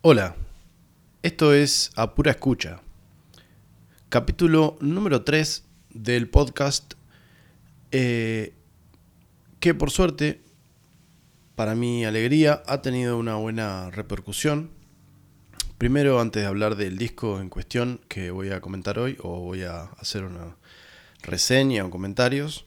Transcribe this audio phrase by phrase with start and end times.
[0.00, 0.36] Hola,
[1.24, 2.82] esto es A Pura Escucha,
[4.08, 6.94] capítulo número 3 del podcast
[7.90, 8.54] eh,
[9.58, 10.40] que por suerte,
[11.56, 14.70] para mi alegría, ha tenido una buena repercusión.
[15.78, 19.64] Primero, antes de hablar del disco en cuestión que voy a comentar hoy, o voy
[19.64, 20.54] a hacer una
[21.22, 22.66] reseña o comentarios,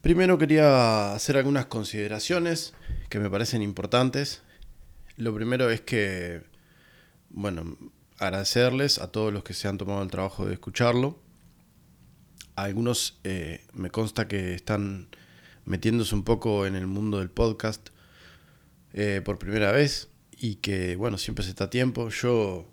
[0.00, 2.72] primero quería hacer algunas consideraciones
[3.10, 4.40] que me parecen importantes
[5.20, 6.42] lo primero es que,
[7.28, 7.76] bueno,
[8.18, 11.18] agradecerles a todos los que se han tomado el trabajo de escucharlo.
[12.56, 15.08] A algunos eh, me consta que están
[15.64, 17.90] metiéndose un poco en el mundo del podcast
[18.92, 22.08] eh, por primera vez y que, bueno, siempre se está tiempo.
[22.08, 22.66] Yo,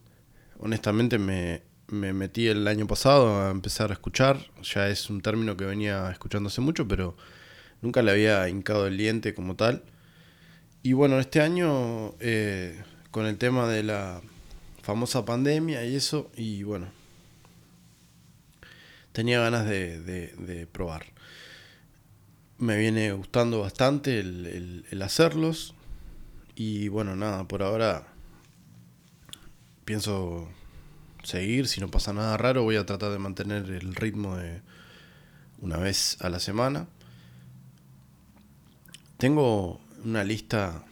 [0.59, 4.39] honestamente, me, me metí el año pasado a empezar a escuchar.
[4.63, 7.17] Ya es un término que venía escuchando hace mucho, pero
[7.81, 9.83] nunca le había hincado el diente como tal.
[10.87, 14.21] Y bueno, este año eh, con el tema de la
[14.81, 16.87] famosa pandemia y eso, y bueno,
[19.11, 21.07] tenía ganas de, probar.
[22.57, 25.75] Me viene gustando bastante el, hacerlos.
[26.55, 28.07] Y bueno, nada, por ahora
[29.83, 30.47] pienso
[31.21, 31.67] seguir.
[31.67, 34.61] Si no pasa nada raro, voy a tratar de mantener el ritmo de
[35.59, 36.87] una vez a la semana.
[39.17, 40.83] Tengo una lista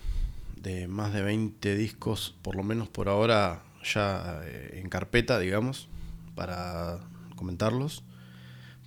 [0.56, 5.88] de más de 20 discos, por lo menos por ahora, ya eh, en carpeta, digamos,
[6.34, 7.00] para
[7.36, 8.04] comentarlos,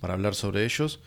[0.01, 0.99] para hablar sobre ellos.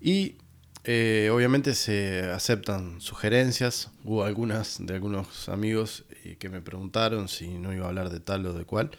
[0.00, 0.36] Y
[0.84, 3.90] eh, obviamente se aceptan sugerencias.
[4.04, 8.20] Hubo algunas de algunos amigos eh, que me preguntaron si no iba a hablar de
[8.20, 8.90] tal o de cual.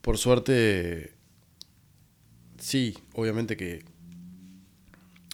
[0.00, 1.14] Por suerte,
[2.58, 3.84] sí, obviamente que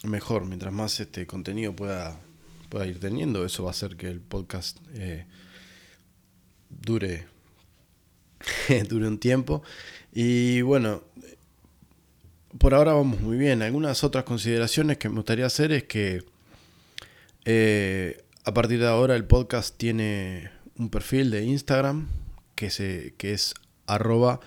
[0.03, 2.19] mejor, mientras más este contenido pueda
[2.71, 3.45] pueda ir teniendo.
[3.45, 5.27] Eso va a hacer que el podcast eh,
[6.69, 7.27] dure,
[8.89, 9.61] dure un tiempo.
[10.13, 11.03] Y bueno,
[12.57, 13.61] por ahora vamos muy bien.
[13.61, 16.23] Algunas otras consideraciones que me gustaría hacer es que
[17.43, 22.07] eh, a partir de ahora el podcast tiene un perfil de Instagram
[22.55, 23.53] que, se, que es
[23.85, 24.39] arroba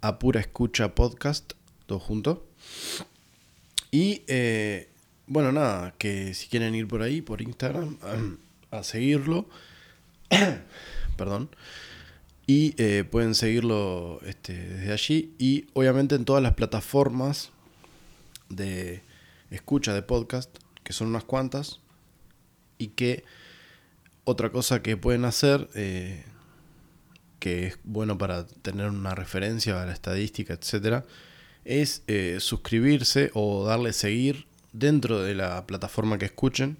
[0.00, 1.52] apura escucha podcast,
[1.84, 2.48] todo junto.
[3.90, 4.88] Y eh,
[5.26, 7.96] bueno, nada, que si quieren ir por ahí, por Instagram,
[8.70, 9.48] a, seguirlo,
[11.16, 11.50] perdón,
[12.46, 15.34] y eh, pueden seguirlo este, desde allí.
[15.38, 17.50] Y obviamente en todas las plataformas
[18.48, 19.02] de
[19.50, 21.80] escucha de podcast, que son unas cuantas,
[22.78, 23.24] y que
[24.24, 26.24] otra cosa que pueden hacer, eh,
[27.40, 31.04] que es bueno para tener una referencia a la estadística, etcétera,
[31.64, 34.46] es eh, suscribirse o darle seguir
[34.78, 36.78] dentro de la plataforma que escuchen,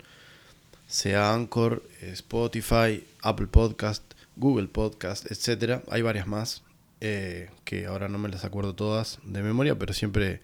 [0.87, 4.03] sea Anchor, Spotify, Apple Podcast,
[4.37, 5.83] Google Podcast, etc.
[5.91, 6.63] Hay varias más
[7.01, 10.41] eh, que ahora no me las acuerdo todas de memoria, pero siempre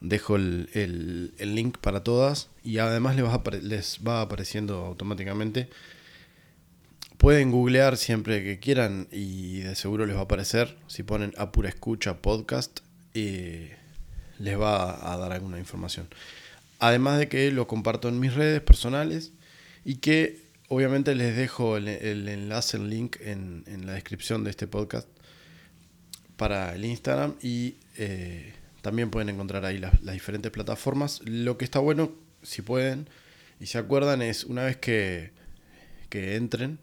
[0.00, 5.68] dejo el, link para todas y además les va, les va apareciendo automáticamente.
[7.18, 10.78] Pueden googlear siempre que quieran y de seguro les va a aparecer.
[10.86, 12.80] Si ponen Apura Escucha Podcast,
[13.12, 13.76] y eh,
[14.38, 16.08] les va a dar alguna información.
[16.78, 19.32] Además de que lo comparto en mis redes personales
[19.84, 25.08] y que obviamente les dejo el, enlace, el link en, la descripción de este podcast
[26.36, 28.52] para el Instagram y eh,
[28.82, 31.20] también pueden encontrar ahí las, diferentes plataformas.
[31.24, 32.12] Lo que está bueno,
[32.42, 33.08] si pueden
[33.58, 35.32] y se acuerdan, es una vez que,
[36.10, 36.78] que entren,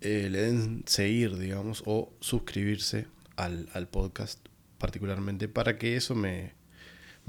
[0.00, 4.38] eh, le den seguir, digamos, o suscribirse al, al podcast
[4.78, 6.52] particularmente para que eso me,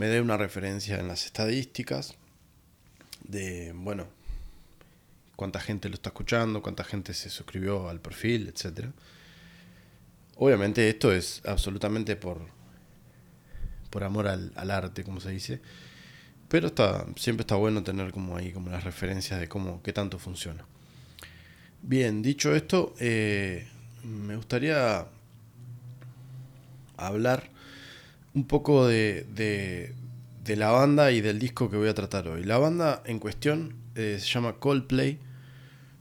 [0.01, 2.15] me dé una referencia en las estadísticas
[3.23, 4.07] de, bueno,
[5.35, 8.87] cuánta gente lo está escuchando, cuánta gente se suscribió al perfil, etc.
[10.37, 12.47] Obviamente esto es absolutamente por,
[13.91, 15.61] por amor al, arte, como se dice.
[16.49, 20.17] Pero está, siempre está bueno tener como ahí como las referencias de cómo, qué tanto
[20.17, 20.65] funciona.
[21.83, 23.67] Bien, dicho esto, eh,
[24.03, 25.05] me gustaría
[26.97, 27.60] hablar
[28.33, 29.25] un poco de,
[30.43, 32.43] de, la banda y del disco que voy a tratar hoy.
[32.43, 35.19] La banda en cuestión eh, se llama Coldplay.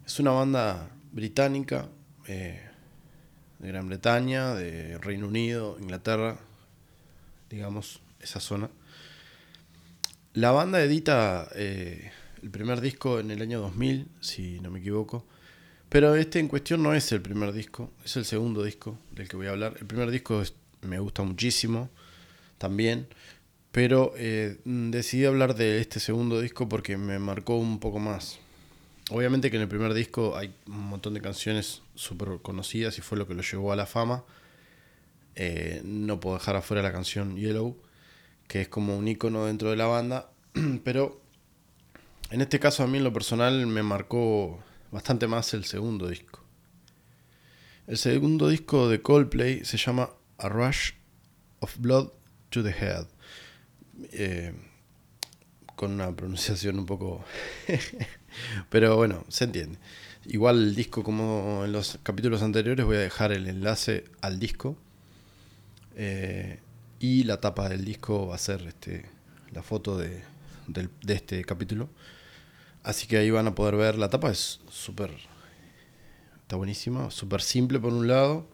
[0.04, 1.88] Es una banda británica
[2.26, 2.60] eh,
[3.58, 6.38] de Gran Bretaña, de Reino Unido, Inglaterra,
[7.48, 8.70] digamos, esa zona.
[10.32, 12.10] La banda edita eh,
[12.42, 15.26] el primer disco en el año 2000, si no me equivoco.
[15.88, 19.36] Pero este en cuestión no es el primer disco, es el segundo disco del que
[19.36, 19.74] voy a hablar.
[19.80, 20.42] El primer disco
[20.82, 21.90] me gusta muchísimo
[22.60, 23.08] también.
[23.72, 28.38] Pero eh, decidí hablar de este segundo disco porque me marcó un poco más.
[29.10, 33.18] obviamente que en el primer disco hay un montón de canciones súper conocidas y fue
[33.18, 34.24] lo que lo llevó a la fama.
[35.36, 37.76] Eh, no puedo dejar afuera la canción Yellow,
[38.46, 40.30] que es como un icono dentro de la banda,
[40.84, 41.20] pero
[42.30, 46.44] en este caso a mí en lo personal me marcó bastante más el segundo disco.
[47.86, 50.92] El segundo disco de Coldplay se llama A Rush
[51.60, 52.10] of Blood
[52.50, 53.06] to the Head.
[54.12, 54.52] Eh,
[55.76, 57.24] con una pronunciación un poco...
[58.70, 59.78] Pero bueno, se entiende.
[60.26, 64.76] Igual el disco, como en los capítulos anteriores, voy a dejar el enlace al disco.
[65.96, 66.60] Eh,
[66.98, 69.06] y la tapa del disco va a ser este,
[69.52, 70.22] la foto de,
[71.08, 71.88] este capítulo.
[72.82, 73.96] Así que ahí van a poder ver.
[73.96, 75.10] La tapa es súper.
[76.42, 77.10] Está buenísima.
[77.10, 78.46] Súper simple por un lado.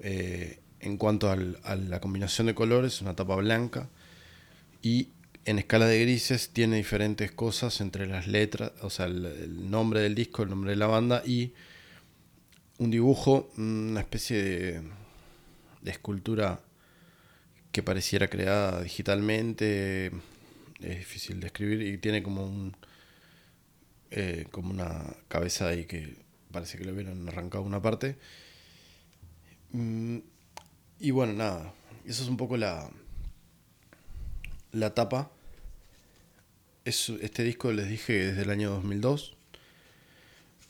[0.00, 1.36] Eh, en cuanto a
[1.76, 3.88] la combinación de colores, una tapa blanca.
[4.82, 5.08] Y
[5.44, 10.14] en escala de grises tiene diferentes cosas entre las letras, o sea, el, nombre del
[10.14, 11.54] disco, el nombre de la banda y
[12.78, 14.82] un dibujo, una especie de,
[15.86, 16.60] escultura
[17.72, 20.12] que pareciera creada digitalmente,
[20.80, 22.76] es difícil de escribir y tiene como un
[24.10, 26.16] eh, como una cabeza ahí que
[26.52, 28.16] parece que le hubieran arrancado una parte.
[29.72, 30.18] Mm,
[31.00, 31.72] y bueno, nada,
[32.04, 32.88] eso es un poco la,
[34.72, 35.30] la tapa
[36.88, 39.36] este disco les dije desde el año 2002.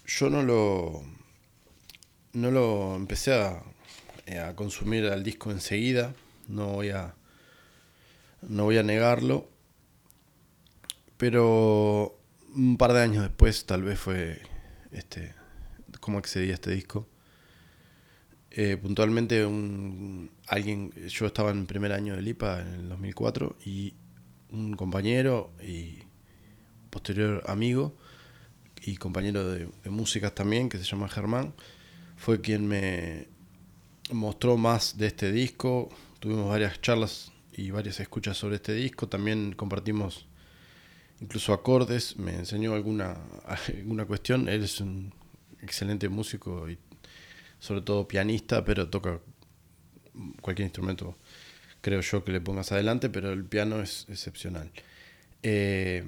[0.07, 1.05] Yo no lo,
[2.33, 3.63] no lo empecé a,
[4.47, 6.15] a consumir al disco enseguida,
[6.49, 7.15] no voy a,
[8.43, 9.49] no voy a negarlo,
[11.17, 12.19] pero
[12.55, 14.41] un par de años después tal vez fue
[14.91, 15.35] este,
[16.01, 17.07] cómo accedí a este disco.
[18.61, 23.95] Eh, puntualmente un, alguien, yo estaba en primer año de Lipa en el 2004 y
[24.51, 25.99] un compañero y
[26.91, 27.97] posterior amigo
[28.83, 31.55] y compañero de, música también, que se llama Germán,
[32.17, 33.29] fue quien me
[34.11, 35.89] mostró más de este disco.
[36.19, 39.09] Tuvimos varias charlas y varias escuchas sobre este disco.
[39.09, 40.27] También compartimos
[41.21, 42.17] incluso acordes.
[42.17, 43.19] Me enseñó alguna,
[43.69, 44.49] alguna cuestión.
[44.49, 45.15] Él es un
[45.63, 46.77] excelente músico y
[47.59, 49.21] sobre todo pianista, pero toca
[50.41, 51.17] cualquier instrumento,
[51.81, 54.71] creo yo, que le pongas adelante, pero el piano es excepcional.
[55.43, 56.05] Eh,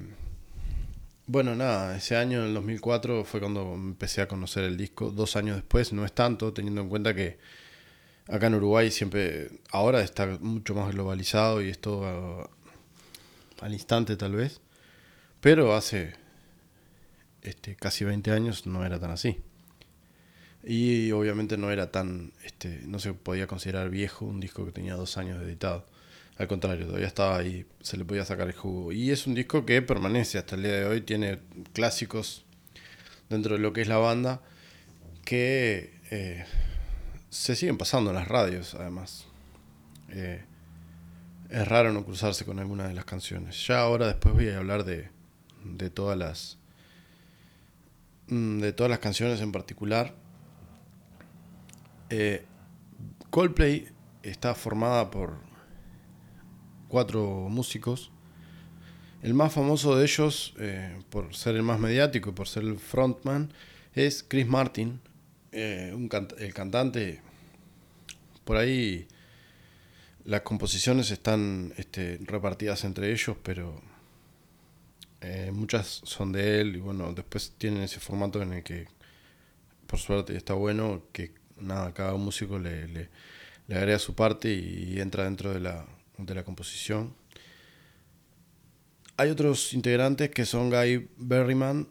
[1.27, 5.11] bueno, nada, ese año, en el 2004, fue cuando empecé a conocer el disco.
[5.11, 7.37] Dos años después, no es tanto, teniendo en cuenta que
[8.27, 12.49] acá en Uruguay siempre, ahora está mucho más globalizado y es todo
[13.61, 14.61] al instante tal vez.
[15.39, 16.13] Pero hace
[17.41, 19.41] este, casi 20 años no era tan así.
[20.63, 24.95] Y obviamente no era tan, este, no se podía considerar viejo un disco que tenía
[24.95, 25.85] dos años editado.
[26.37, 28.91] Al contrario, todavía estaba ahí, se le podía sacar el jugo.
[28.91, 31.39] Y es un disco que permanece hasta el día de hoy, tiene
[31.73, 32.45] clásicos
[33.29, 34.41] dentro de lo que es la banda
[35.25, 36.45] que eh,
[37.29, 39.25] se siguen pasando en las radios, además.
[40.09, 40.43] Eh,
[41.49, 43.65] es raro no cruzarse con alguna de las canciones.
[43.67, 45.09] Ya ahora después voy a hablar de,
[45.63, 46.57] de todas las
[48.27, 50.15] mm, de todas las canciones en particular.
[52.11, 52.43] Eh,
[53.29, 53.87] Coldplay
[54.21, 55.37] está formada por
[56.89, 58.11] cuatro músicos.
[59.23, 62.77] El más famoso de ellos, eh, por ser el más mediático y por ser el
[62.77, 63.53] frontman,
[63.93, 64.99] es Chris Martin,
[65.53, 65.95] eh,
[66.39, 67.21] el cantante.
[68.43, 69.07] Por ahí
[70.25, 73.81] las composiciones están este, repartidas entre ellos, pero
[75.53, 78.87] muchas son de él y bueno, después tienen ese formato en el que,
[79.85, 81.31] por suerte, está bueno, que
[81.61, 83.09] nada, cada músico le, le,
[83.67, 85.85] le agrega su parte y entra dentro de la,
[86.17, 87.15] de la composición.
[89.17, 91.87] Hay otros integrantes que son Guy Berryman,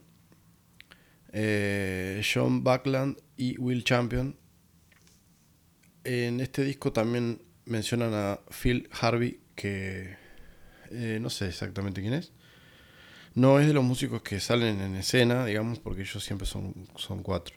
[1.33, 4.37] eh, John Buckland y Will Champion.
[6.03, 10.17] En este disco también mencionan a Phil Harvey, que
[10.91, 12.33] eh, no sé exactamente quién es.
[13.35, 17.23] No es de los músicos que salen en escena, digamos, porque ellos siempre son, son
[17.23, 17.55] cuatro.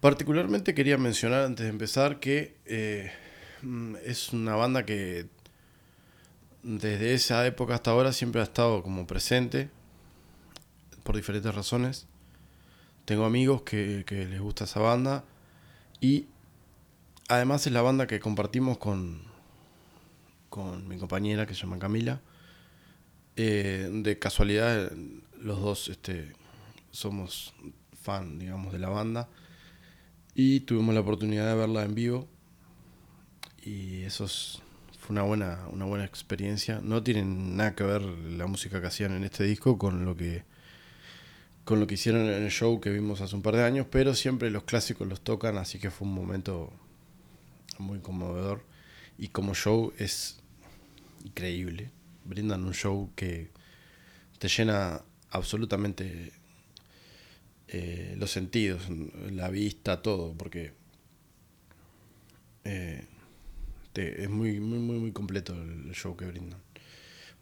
[0.00, 3.10] Particularmente quería mencionar antes de empezar que eh,
[3.62, 5.28] Mm, es una banda que
[6.62, 9.70] desde esa época hasta ahora siempre ha estado como presente
[11.02, 12.06] por diferentes razones.
[13.04, 15.24] Tengo amigos que, les gusta esa banda
[16.00, 16.26] y
[17.28, 19.22] además es la banda que compartimos con,
[20.48, 22.20] con mi compañera que se llama Camila.
[23.36, 24.92] Eh, de casualidad
[25.38, 26.32] los dos este,
[26.90, 27.54] somos
[28.00, 29.28] fan, digamos, de la banda
[30.38, 32.28] y tuvimos la oportunidad de verla en vivo
[33.64, 34.28] y eso
[34.98, 36.80] fue una buena, una buena experiencia.
[36.82, 40.44] No tienen nada que ver la música que hacían en este disco con lo que
[41.64, 44.14] con lo que hicieron en el show que vimos hace un par de años, pero
[44.14, 46.70] siempre los clásicos los tocan, así que fue un momento
[47.78, 48.62] muy conmovedor.
[49.18, 50.38] Y como show es
[51.24, 51.90] increíble.
[52.24, 53.50] Brindan un show que
[54.38, 55.00] te llena
[55.30, 56.32] absolutamente
[57.68, 58.82] eh, los sentidos,
[59.30, 60.72] la vista, todo, porque
[62.64, 63.04] eh,
[63.94, 66.60] es muy, muy, completo el show que brindan.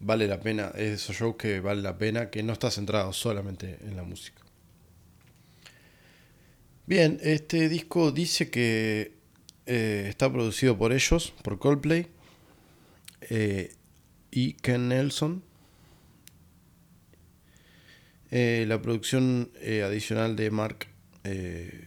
[0.00, 3.78] Vale la pena, es esos shows que vale la pena, que no está centrado solamente
[3.82, 4.40] en la música.
[6.86, 9.14] Bien, este disco dice que
[9.66, 12.08] eh, está producido por ellos, por Coldplay
[14.30, 15.42] y Ken Nelson
[18.36, 20.88] eh, la producción eh, adicional de Mark
[21.22, 21.86] eh,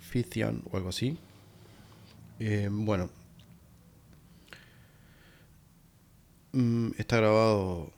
[0.00, 1.16] Fithian o algo así.
[2.70, 3.08] bueno.
[6.50, 7.92] Mm, está grabado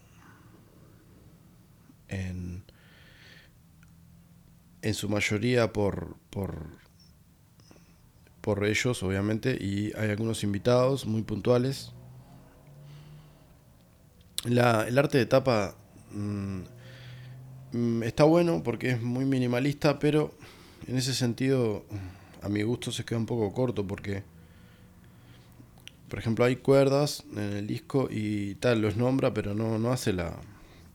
[2.09, 2.63] en,
[4.83, 6.67] en su mayoría por, por,
[8.43, 11.93] por ellos, obviamente, y hay algunos invitados muy puntuales.
[14.45, 15.75] La, el arte de tapa
[16.11, 16.63] Mm,
[18.03, 20.33] está bueno porque es muy minimalista, pero
[20.87, 21.85] en ese sentido,
[22.43, 24.23] a mi gusto se queda un poco corto porque,
[26.09, 30.13] por ejemplo, hay cuerdas en el disco y tal, los nombra, pero no, no hace
[30.13, 30.35] la,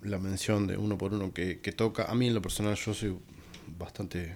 [0.02, 2.06] la mención de uno por uno que, que, toca.
[2.06, 3.16] A mí en lo personal yo soy
[3.78, 4.34] bastante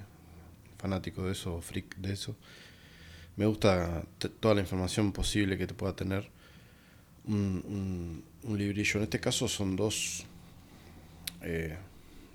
[0.78, 2.36] fanático de eso, freak de eso.
[3.36, 4.04] Me gusta
[4.40, 6.30] toda la información posible que te pueda tener
[7.26, 8.98] un, un, un librillo.
[8.98, 10.26] En este caso son dos...
[11.42, 11.78] Eh,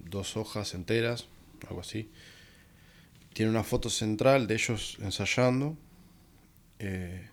[0.02, 1.26] dos hojas enteras,
[1.68, 2.08] algo así.
[3.32, 5.76] Tiene una foto central de ellos ensayando.
[6.78, 7.28] Eh,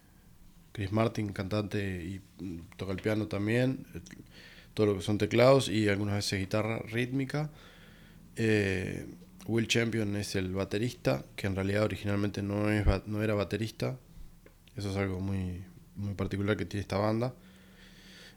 [0.72, 2.22] Chris Martin, cantante y
[2.78, 3.86] toca el piano también.
[3.94, 4.00] Eh,
[4.74, 7.50] todo lo que son teclados y algunas veces guitarra rítmica.
[8.36, 9.06] Eh,
[9.46, 13.98] Will Champion es el baterista, que en realidad originalmente no, es, no era baterista.
[14.78, 15.64] Eso es algo muy,
[15.96, 17.34] muy particular que tiene esta banda.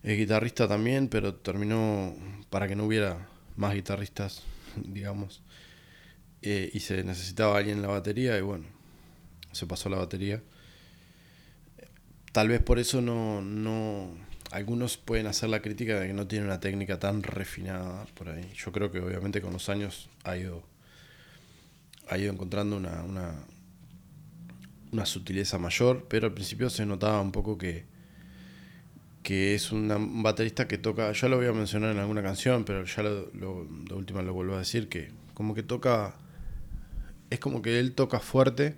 [0.02, 2.16] Es guitarrista también, pero terminó
[2.50, 4.42] para que no hubiera más guitarristas,
[4.76, 5.42] digamos.
[6.42, 8.64] Eh, y se necesitaba alguien en la batería y bueno,
[9.52, 10.42] se pasó la batería.
[12.32, 14.10] Tal vez por eso no, no,
[14.50, 18.50] algunos pueden hacer la crítica de que no tiene una técnica tan refinada por ahí.
[18.54, 20.62] Yo creo que obviamente con los años ha ido,
[22.08, 23.34] ha ido encontrando una, una,
[24.90, 27.91] una sutileza mayor, pero al principio se notaba un poco que,
[29.22, 32.84] que es un baterista que toca, ya lo voy a mencionar en alguna canción, pero
[32.84, 36.16] ya lo, lo, última lo vuelvo a decir, que como que toca,
[37.30, 38.74] es como que él toca fuerte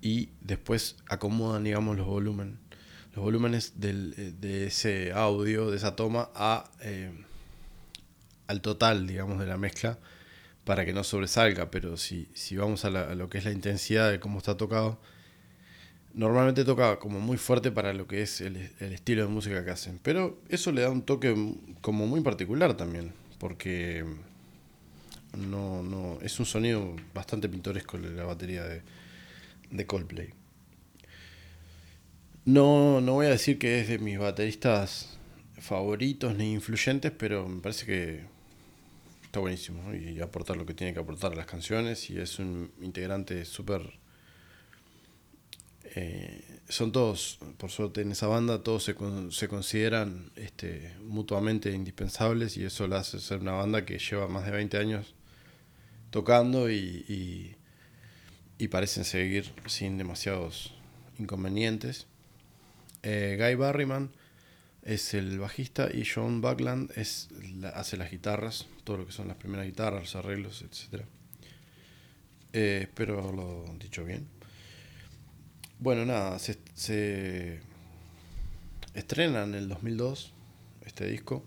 [0.00, 2.58] y después acomodan, digamos, los volúmenes,
[3.14, 7.12] los volúmenes del, de ese audio, de esa toma, a, eh,
[8.46, 9.98] al total, digamos, de la mezcla,
[10.64, 14.12] para que no sobresalga, pero si, si vamos a, a lo que es la intensidad
[14.12, 15.00] de cómo está tocado,
[16.14, 19.98] normalmente toca como muy fuerte para lo que es el, estilo de música que hacen.
[20.02, 21.34] Pero eso le da un toque
[21.80, 24.04] como muy particular también, porque
[25.36, 28.82] no, no, es un sonido bastante pintoresco la batería de,
[29.70, 30.30] de Coldplay.
[32.44, 35.18] No, no voy a decir que es de mis bateristas
[35.58, 38.20] favoritos ni influyentes, pero me parece que
[39.22, 42.70] está buenísimo y aportar lo que tiene que aportar a las canciones y es un
[42.80, 44.01] integrante súper
[45.94, 48.96] eh, son todos, por suerte en esa banda, todos se,
[49.30, 54.46] se consideran este, mutuamente indispensables y eso la hace ser una banda que lleva más
[54.46, 55.14] de 20 años
[56.10, 57.56] tocando y,
[58.58, 60.72] y, parecen seguir sin demasiados
[61.18, 62.06] inconvenientes.
[63.02, 64.10] Eh, Guy Barryman
[64.82, 67.28] es el bajista y John Buckland es
[67.74, 71.04] hace las guitarras, todo lo que son las primeras guitarras, los arreglos, etc.
[72.52, 74.28] Eh, espero haberlo dicho bien.
[75.82, 77.58] Bueno, nada, se, se
[78.94, 80.32] estrena en el 2002
[80.86, 81.42] este disco.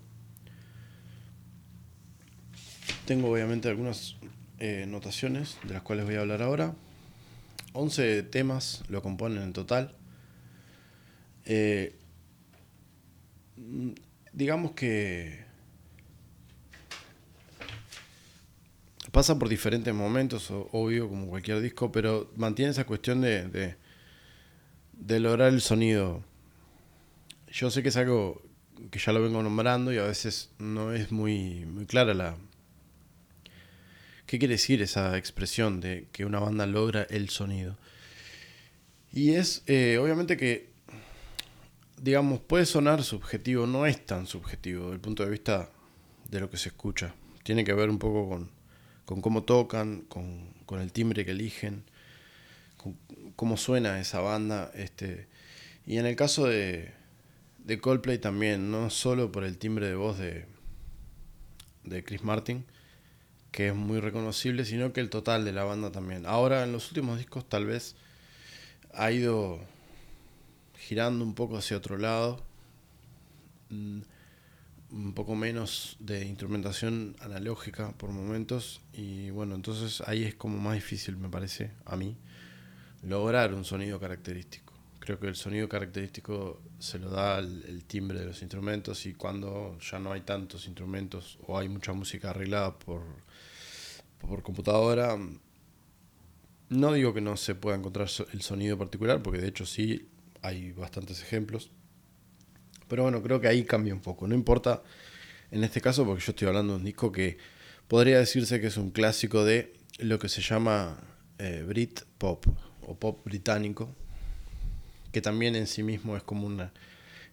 [3.06, 4.18] Tengo obviamente algunas
[4.60, 6.76] eh, notaciones de las cuales voy a hablar ahora.
[7.72, 9.96] 11 temas lo componen en total.
[11.46, 11.96] Eh,
[14.34, 15.46] digamos que
[19.14, 23.85] pasa por diferentes momentos, obvio, como cualquier disco, pero mantiene esa cuestión de de
[25.20, 26.24] lograr el sonido.
[27.52, 28.42] Yo sé que es algo
[28.92, 32.38] que ya lo vengo nombrando y a veces no es muy, muy clara la...
[34.26, 37.78] ¿Qué quiere decir esa expresión de que una banda logra el sonido?
[39.14, 40.72] Y es, eh, obviamente que,
[42.02, 45.70] digamos, puede sonar subjetivo, no es tan subjetivo desde el punto de vista
[46.30, 47.14] de lo que se escucha.
[47.44, 48.50] Tiene que ver un poco con,
[49.06, 51.84] con cómo tocan, con, con el timbre que eligen,
[52.78, 52.98] con
[53.36, 54.72] cómo suena esa banda.
[54.76, 55.28] Este,
[55.86, 56.94] y en el caso de,
[57.64, 60.46] de Coldplay también, no solo por el timbre de voz de,
[61.84, 62.66] de Chris Martin,
[63.52, 66.26] que es muy reconocible, sino que el total de la banda también.
[66.26, 67.96] Ahora en los últimos discos tal vez
[68.94, 69.60] ha ido
[70.78, 72.44] girando un poco hacia otro lado,
[73.70, 74.02] mm,
[74.92, 80.76] un poco menos de instrumentación analógica por momentos y bueno, entonces ahí es como más
[80.76, 82.16] difícil me parece a mí
[83.08, 84.74] lograr un sonido característico.
[85.00, 89.78] Creo que el sonido característico se lo da el, timbre de los instrumentos y cuando
[89.80, 93.04] ya no hay tantos instrumentos o hay mucha música arreglada por,
[94.18, 95.16] por computadora,
[96.70, 100.10] no digo que no se pueda encontrar el sonido particular, porque de hecho sí
[100.42, 101.70] hay bastantes ejemplos.
[102.88, 104.28] Pero bueno, creo que ahí cambia un poco.
[104.28, 104.82] No importa
[105.52, 107.38] en este caso, porque yo estoy hablando de un disco que
[107.88, 110.98] podría decirse que es un clásico de lo que se llama
[111.38, 112.46] eh, Brit Pop
[112.86, 113.94] o pop británico,
[115.12, 116.72] que también en sí mismo es como una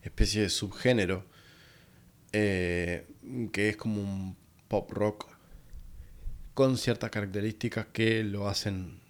[0.03, 1.25] especie de subgénero,
[2.33, 3.07] eh,
[3.53, 4.37] que es como un
[4.69, 5.29] pop rock
[6.55, 9.01] con ciertas características que lo hacen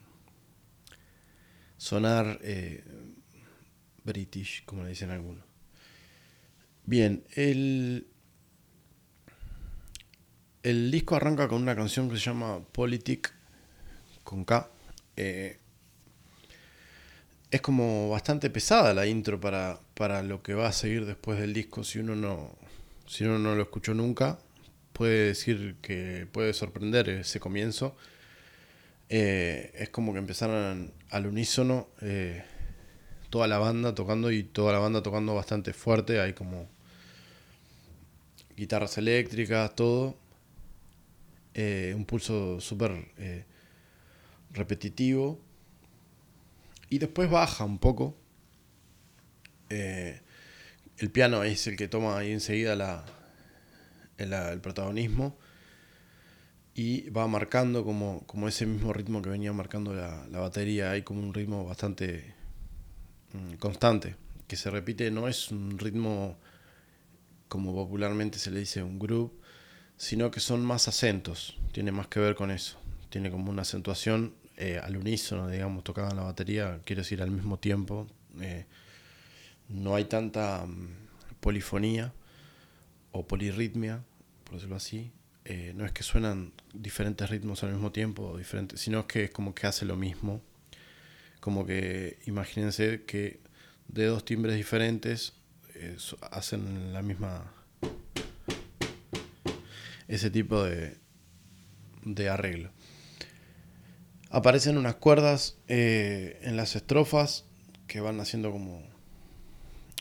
[1.76, 2.84] sonar eh,
[4.04, 5.44] british, como le dicen algunos.
[6.84, 8.06] Bien, el,
[10.62, 13.32] el disco arranca con una canción que se llama Politic,
[14.24, 14.68] con K.
[15.16, 15.58] Eh,
[17.52, 21.52] es como bastante pesada la intro para, para lo que va a seguir después del
[21.52, 21.84] disco.
[21.84, 22.56] Si uno no,
[23.06, 24.38] si uno no lo escuchó nunca,
[24.94, 27.94] puede decir que puede sorprender ese comienzo.
[29.10, 32.42] Eh, es como que empezaron al unísono eh,
[33.28, 36.20] toda la banda tocando y toda la banda tocando bastante fuerte.
[36.20, 36.70] Hay como
[38.56, 40.16] guitarras eléctricas, todo.
[41.52, 43.10] Eh, un pulso súper
[44.52, 45.51] repetitivo
[46.92, 48.14] y después baja un poco.
[49.70, 50.20] Eh,
[50.98, 53.06] el piano es el que toma ahí enseguida la,
[54.18, 55.38] el, protagonismo
[56.74, 60.90] y va marcando como, como, ese mismo ritmo que venía marcando la, batería.
[60.90, 62.34] Hay como un ritmo bastante
[63.32, 66.36] mm, constante, que se repite, no es un ritmo
[67.48, 69.32] como popularmente se le dice un groove,
[69.96, 74.41] sino que son más acentos, tiene más que ver con eso, tiene como una acentuación
[74.62, 78.06] eh, al unísono, digamos, tocaban la batería, quiero decir, al mismo tiempo.
[78.40, 78.64] Eh,
[79.68, 80.88] no hay tanta mm,
[81.40, 82.12] polifonía
[83.10, 84.04] o polirritmia,
[84.44, 85.10] por decirlo así.
[85.44, 89.30] Eh, no es que suenan diferentes ritmos al mismo tiempo, diferentes, sino es que es
[89.32, 90.40] como que hace lo mismo.
[91.40, 93.40] Como que imagínense que
[93.88, 95.32] de dos timbres diferentes
[96.30, 97.52] hacen la misma.
[100.06, 100.98] ese tipo de,
[102.04, 102.70] de arreglo.
[104.34, 107.44] Aparecen unas cuerdas eh, en las estrofas
[107.86, 108.82] que van haciendo como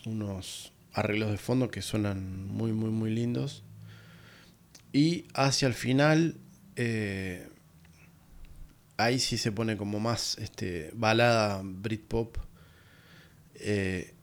[0.06, 3.66] unos arreglos de fondo que suenan muy, muy, muy lindos.
[4.94, 6.38] Y hacia el final,
[6.78, 7.50] eh,
[8.96, 12.38] ahí sí se pone como más este, balada Britpop,
[13.56, 14.14] eh,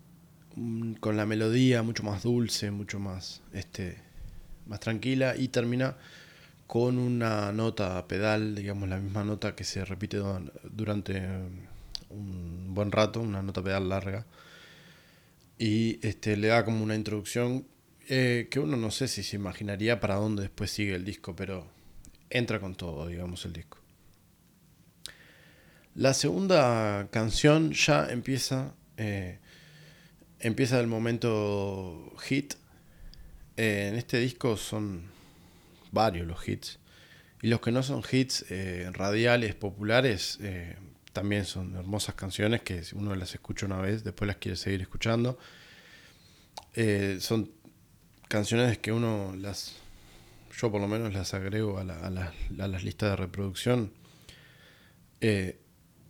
[1.01, 3.99] con la melodía mucho más dulce, mucho más, este,
[4.67, 5.99] más tranquila y termina
[6.69, 10.19] con una nota pedal, digamos la misma nota que se repite
[10.65, 11.27] durante
[12.11, 14.27] un buen rato, una nota pedal larga,
[15.59, 17.67] y este, le da como una introducción
[18.07, 21.67] eh, que uno no sé si se imaginaría para dónde después sigue el disco, pero
[22.29, 23.79] entra con todo, digamos, el disco.
[25.95, 29.39] La segunda canción ya empieza, eh,
[30.39, 32.55] empieza el momento hit.
[33.57, 35.17] Eh, en este disco son
[35.93, 36.79] varios los hits.
[37.43, 40.77] Y los que no son hits eh, radiales, populares, eh,
[41.13, 45.39] también son hermosas canciones que uno las escucha una vez, después las quiere seguir escuchando.
[46.75, 47.51] Eh, son
[48.29, 49.77] canciones que uno las,
[50.57, 53.93] yo por lo menos las agrego a, las listas de reproducción.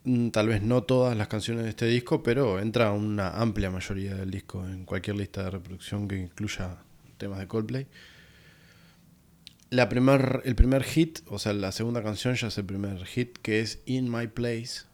[0.03, 4.15] Mm, tal vez no todas las canciones de este disco, pero entra una amplia mayoría
[4.15, 6.77] del disco en cualquier lista de reproducción que incluya
[7.17, 7.87] temas de Coldplay.
[9.69, 13.37] La primer, el primer hit, o sea, la segunda canción ya es el primer hit,
[13.37, 14.85] que es In My Place,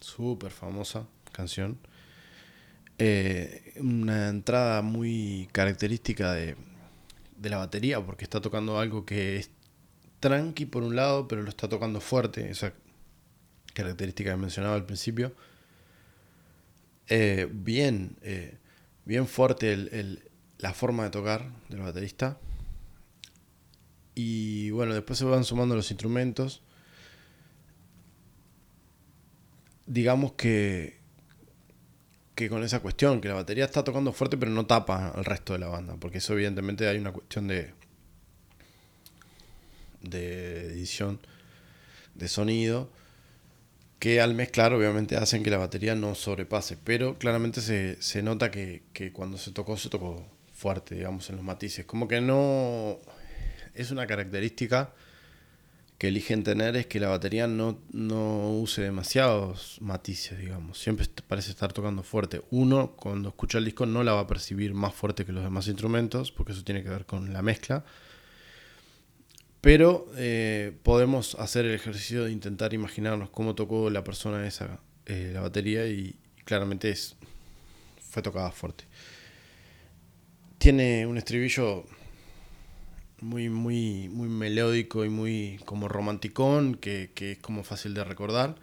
[0.00, 1.78] súper famosa canción.
[2.98, 6.56] Eh, una entrada muy característica de,
[7.38, 9.50] de, la batería, porque está tocando algo que es
[10.20, 12.74] tranqui por un lado, pero lo está tocando fuerte, esa
[13.72, 15.32] característica que mencionaba al principio.
[17.06, 18.58] Eh, bien, eh,
[19.06, 20.22] bien fuerte el,
[20.58, 22.38] la forma de tocar del baterista
[24.20, 26.60] y bueno, después se van sumando los instrumentos.
[29.86, 30.98] Digamos que,
[32.34, 35.52] que con esa cuestión, que la batería está tocando fuerte pero no tapa al resto
[35.52, 37.72] de la banda, porque eso evidentemente hay una cuestión de,
[40.02, 41.20] de edición
[42.16, 42.90] de sonido
[44.00, 48.50] que al mezclar obviamente hacen que la batería no sobrepase, pero claramente se, se nota
[48.50, 52.98] que, que, cuando se tocó se tocó fuerte, digamos, en los matices, como que no,
[53.78, 54.92] es una característica
[55.98, 60.78] que eligen tener es que la batería no, no use demasiados matices, digamos.
[60.78, 62.42] Siempre parece estar tocando fuerte.
[62.50, 65.66] Uno, cuando escucha el disco, no la va a percibir más fuerte que los demás
[65.66, 67.84] instrumentos, porque eso tiene que ver con la mezcla.
[69.60, 75.32] Pero eh, podemos hacer el ejercicio de intentar imaginarnos cómo tocó la persona esa eh,
[75.34, 76.14] la batería y,
[76.44, 77.16] claramente es,
[78.08, 78.84] fue tocada fuerte.
[80.58, 81.86] Tiene un estribillo
[83.20, 88.56] muy, muy, muy melódico y muy como romanticón, que, es como fácil de recordar.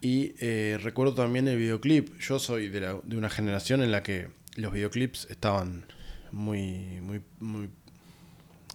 [0.00, 2.18] Y eh, recuerdo también el videoclip.
[2.18, 5.86] Yo soy de, la, de, una generación en la que los videoclips estaban
[6.30, 7.70] muy, muy, muy,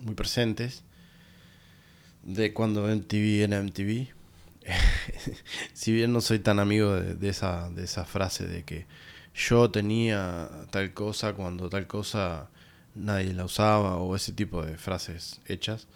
[0.01, 0.83] muy presentes
[2.23, 4.07] de cuando MTV era MTV.
[5.73, 8.85] si bien no soy tan amigo de, esa, de esa frase de que
[9.33, 12.49] yo tenía tal cosa cuando tal cosa
[12.95, 15.87] nadie la usaba o ese tipo de frases hechas.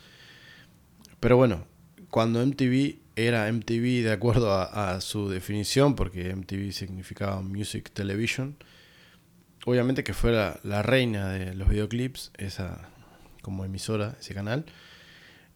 [1.19, 1.65] Pero bueno,
[2.09, 8.57] cuando MTV era MTV de acuerdo a, su definición, porque MTV significaba Music Television,
[9.65, 12.89] obviamente que fue la, la reina de los videoclips, esa
[13.41, 14.65] como emisora, ese canal.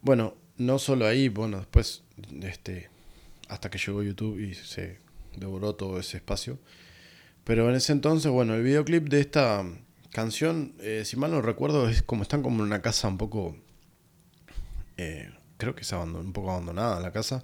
[0.01, 2.03] Bueno, no solo ahí, bueno, después,
[2.41, 2.89] este,
[3.47, 4.99] hasta que llegó YouTube y se
[5.35, 6.59] devoró todo ese espacio.
[7.43, 9.63] Pero en ese entonces, bueno, el videoclip de esta
[10.21, 13.55] canción, eh, si mal no recuerdo, es como están como en una casa un poco,
[14.97, 17.43] eh, creo que es un poco abandonada la casa.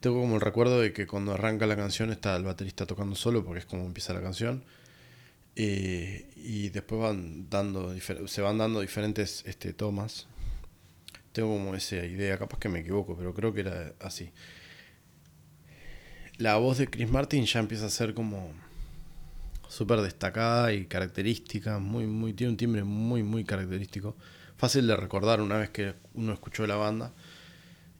[0.00, 3.44] Tengo como el recuerdo de que cuando arranca la canción está el baterista tocando solo,
[3.44, 4.64] porque es como empieza la canción.
[5.54, 7.94] Y después van dando,
[8.26, 10.26] se van dando diferentes este, tomas
[11.32, 14.30] tengo como esa idea, capaz que me equivoco, pero creo que era así.
[16.36, 18.52] La voz de Chris Martin ya empieza a ser como
[19.72, 24.14] súper destacada y característica, muy, muy, tiene un timbre muy, muy característico.
[24.58, 27.14] Fácil de recordar una vez que uno escuchó la banda.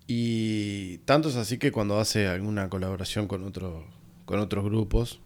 [0.06, 3.86] Y tanto es así que cuando hace alguna colaboración con, otro,
[4.26, 5.20] con otros grupos,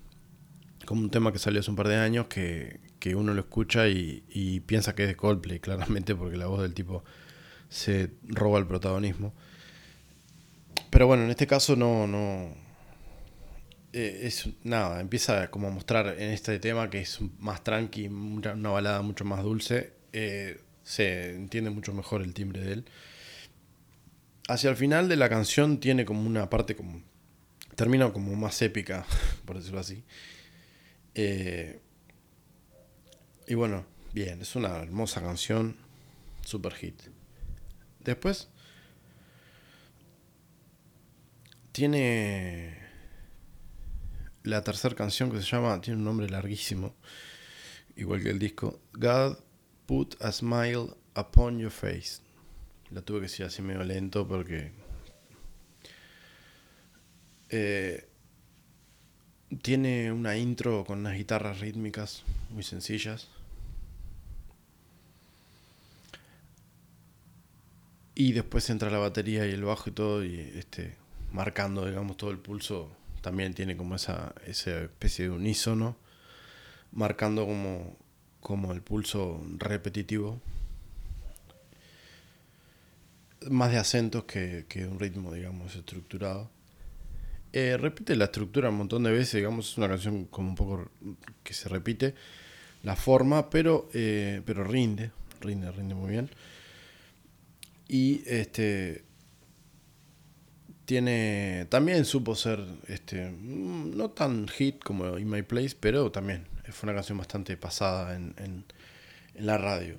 [0.85, 3.89] como un tema que salió hace un par de años, que, que uno lo escucha
[3.89, 7.03] y, y piensa que es de Coldplay, claramente, porque la voz del tipo
[7.69, 9.35] se roba el protagonismo.
[10.91, 12.66] Pero bueno, en este caso no, no.
[13.99, 18.69] Eh, es nada, empieza como a mostrar en este tema que es más tranqui, una
[18.69, 19.95] balada mucho más dulce.
[20.13, 22.85] Eh, se entiende mucho mejor el timbre de él.
[24.49, 27.03] Hacia el final de la canción tiene como una parte como.
[27.75, 29.07] Termina como más épica,
[29.47, 30.05] por decirlo así.
[31.15, 31.81] Eh,
[33.49, 35.75] y bueno, bien, es una hermosa canción,
[36.43, 37.01] super hit.
[38.01, 38.51] Después
[41.73, 42.86] tiene
[44.47, 46.95] la tercera canción que se llama, tiene un nombre larguísimo,
[47.97, 49.39] igual que el disco, God
[49.87, 52.21] Put a Smile Upon Your Face.
[52.91, 54.71] La tuve que decir así medio lento porque
[57.49, 58.09] eh,
[59.63, 63.29] tiene una intro con unas guitarras rítmicas muy sencillas.
[68.15, 70.97] Y después entra la batería y el bajo y todo, y este,
[71.33, 75.97] marcando, digamos, todo el pulso, también tiene como esa, esa especie de unísono,
[76.93, 77.97] marcando como,
[78.41, 80.41] como el pulso repetitivo.
[83.51, 86.51] Más de acentos que, que un ritmo, digamos, estructurado.
[87.53, 90.91] Eh, repite la estructura un montón de veces, digamos, es una canción como un poco
[91.43, 92.15] que se repite
[92.83, 96.29] la forma, pero, eh, pero rinde, rinde, rinde muy bien.
[97.89, 99.06] Y este
[100.87, 106.89] tiene también supo ser este no tan hit como In My Place, pero también fue
[106.89, 108.65] una canción bastante pasada en, en,
[109.35, 109.99] la radio.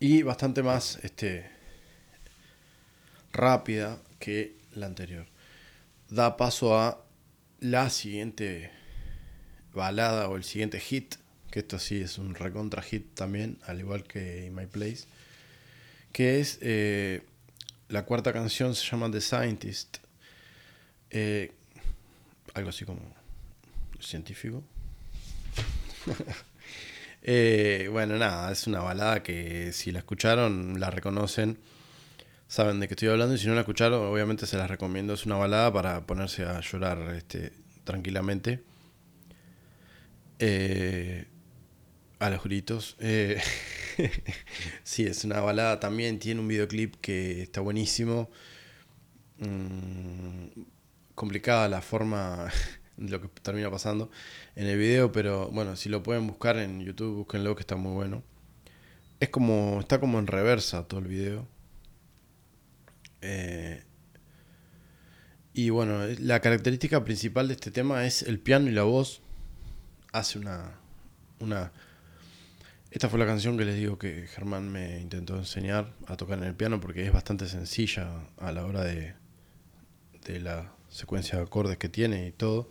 [0.00, 1.48] Y bastante más este
[3.32, 5.26] rápida que la anterior.
[6.08, 7.04] Da paso a
[7.60, 8.72] la siguiente
[9.72, 11.14] balada o el siguiente hit,
[11.52, 15.06] que esto sí es un recontra hit también, al igual que In My Place
[16.12, 17.22] que es eh,
[17.88, 19.98] la cuarta canción se llama The Scientist,
[21.10, 21.52] eh,
[22.54, 23.00] algo así como
[24.00, 24.62] científico.
[27.20, 31.58] Eh, bueno, nada, es una balada que si la escucharon la reconocen.
[32.46, 35.14] saben de qué estoy hablando y si no la escucharon, obviamente se las recomiendo.
[35.14, 37.52] Es una balada para ponerse a llorar este,
[37.84, 38.62] tranquilamente.
[40.38, 41.26] Eh,
[42.18, 42.96] a los gritos.
[43.00, 43.40] Eh,
[44.84, 46.18] sí, es una balada también.
[46.18, 48.30] Tiene un videoclip que está buenísimo.
[49.38, 50.62] Mm,
[51.14, 52.48] complicada la forma
[52.96, 54.10] de lo que termina pasando
[54.56, 57.92] en el video, pero bueno, si lo pueden buscar en YouTube, búsquenlo que está muy
[57.92, 58.22] bueno.
[59.20, 61.46] Es como, está como en reversa todo el video.
[63.20, 63.82] Eh,
[65.52, 69.22] y bueno, la característica principal de este tema es el piano y la voz.
[70.12, 70.78] Hace una,
[71.40, 71.72] una...
[72.90, 76.44] Esta fue la canción que les digo que Germán me intentó enseñar a tocar en
[76.44, 79.14] el piano porque es bastante sencilla a la hora de,
[80.24, 82.70] de la secuencia de acordes que tiene y todo.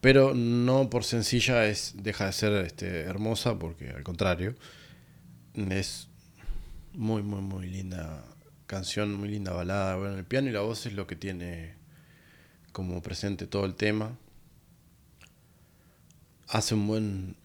[0.00, 4.56] Pero no por sencilla es, deja de ser este, hermosa porque al contrario
[5.54, 6.08] es
[6.92, 8.24] muy muy muy linda
[8.66, 9.96] canción, muy linda balada.
[9.96, 11.74] Bueno, el piano y la voz es lo que tiene
[12.72, 14.18] como presente todo el tema.
[16.48, 17.36] Hace un buen,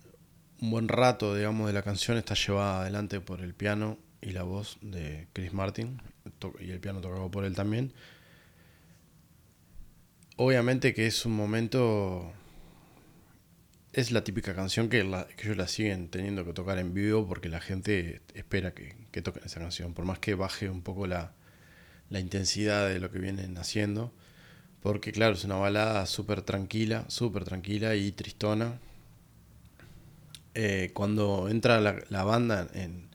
[0.62, 4.43] un buen rato, digamos, de la canción está llevada adelante por el piano y la
[4.43, 6.02] voz de Chris Martin,
[6.60, 7.93] y el piano tocado por él también.
[10.36, 12.32] Obviamente que es un momento
[13.93, 17.60] es la típica canción que, ellos la siguen teniendo que tocar en vivo porque la
[17.60, 21.34] gente espera que, que toquen esa canción, por más que baje un poco la,
[22.10, 24.13] la intensidad de lo que vienen haciendo,
[24.82, 28.80] porque claro, es una balada súper tranquila, súper tranquila y tristona.
[30.60, 33.10] Eh, cuando entra la, banda en,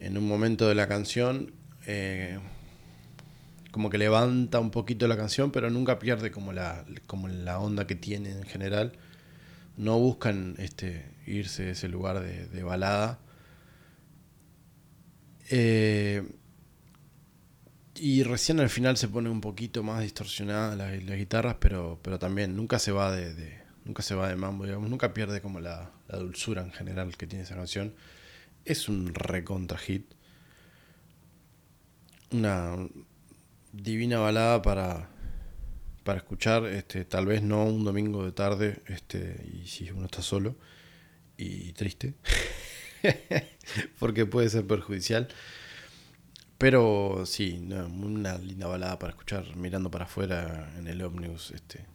[0.00, 1.52] en, un momento de la canción,
[1.86, 2.40] eh,
[3.70, 7.86] como que levanta un poquito la canción, pero nunca pierde como la, como la onda
[7.86, 8.98] que tiene en general
[9.76, 13.20] no buscan este, irse de ese lugar de, balada.
[15.48, 16.26] Eh,
[17.94, 22.56] y recién al final se pone un poquito más distorsionada las, guitarras, pero, pero también
[22.56, 26.18] nunca se va de, nunca se va de mambo, digamos, nunca pierde como la, la,
[26.18, 27.94] dulzura en general que tiene esa canción.
[28.64, 30.12] Es un recontra hit.
[32.30, 32.76] Una
[33.72, 35.10] divina balada para,
[36.04, 40.22] para escuchar, este, tal vez no un domingo de tarde, este, y si uno está
[40.22, 40.56] solo
[41.36, 42.14] y triste,
[43.98, 45.28] porque puede ser perjudicial.
[46.58, 51.86] Pero sí, una linda balada para escuchar mirando para afuera en el ómnibus, este,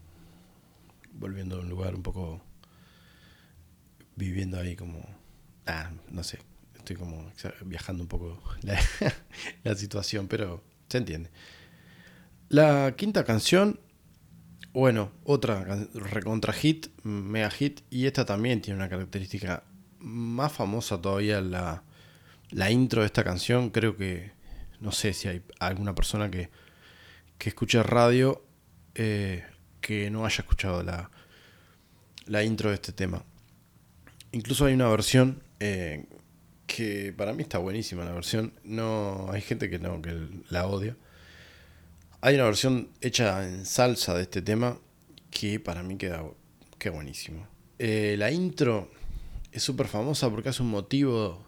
[1.17, 2.41] volviendo a un lugar un poco
[4.15, 5.07] viviendo ahí como,
[5.65, 6.39] ah, no sé,
[6.75, 7.31] estoy como
[7.65, 8.41] viajando un poco
[9.63, 11.29] la, situación, pero se entiende.
[12.49, 13.79] La quinta canción
[14.73, 15.63] bueno, otra
[15.95, 19.63] recontra hit, mega hit, y esta también tiene una característica
[19.97, 21.83] más famosa todavía, la,
[22.51, 23.71] la intro de esta canción.
[23.71, 24.33] Creo que,
[24.79, 26.51] no sé si hay alguna persona que,
[27.39, 28.45] que escuche radio
[28.93, 29.45] eh,
[29.87, 31.09] que no haya escuchado la,
[32.25, 33.23] la intro de este tema.
[34.33, 36.07] Incluso hay una versión eh,
[36.65, 38.51] que para mí está buenísima la versión.
[38.65, 40.13] No, hay gente que no, que
[40.49, 40.97] la odia.
[42.19, 44.77] Hay una versión hecha en salsa de este tema
[45.31, 46.21] que para mí queda,
[46.77, 47.47] queda buenísimo.
[47.79, 48.91] Eh, la intro
[49.53, 51.46] es súper famosa porque hace un motivo.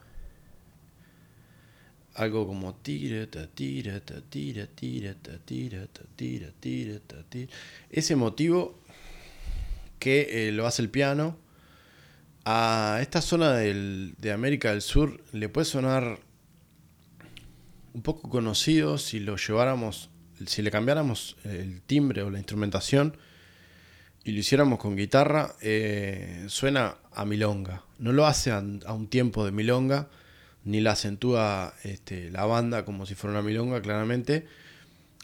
[2.20, 7.52] Algo como tira, tira, tira, tira, tira, tira, tira, tira.
[7.90, 8.80] Ese motivo
[10.00, 11.38] que eh, lo hace el piano.
[12.46, 16.20] A esta zona del, de América del Sur le puede sonar
[17.94, 20.10] un poco conocido si lo lleváramos
[20.46, 23.18] si le cambiáramos el timbre o la instrumentación
[24.24, 27.84] y lo hiciéramos con guitarra, eh, suena a milonga.
[27.98, 30.10] No lo hace a, un tiempo de milonga,
[30.66, 34.46] ni la acentúa este, la banda como si fuera una milonga, claramente,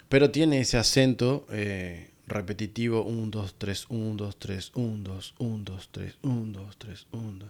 [0.09, 5.63] pero tiene ese acento eh, repetitivo: 1, 2, 3, 1, 2, 3, 1, 2, 1,
[5.63, 7.49] 2, 3, 1, 2, 3, 1, 2.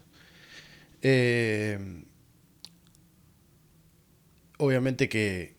[4.57, 5.55] obviamente que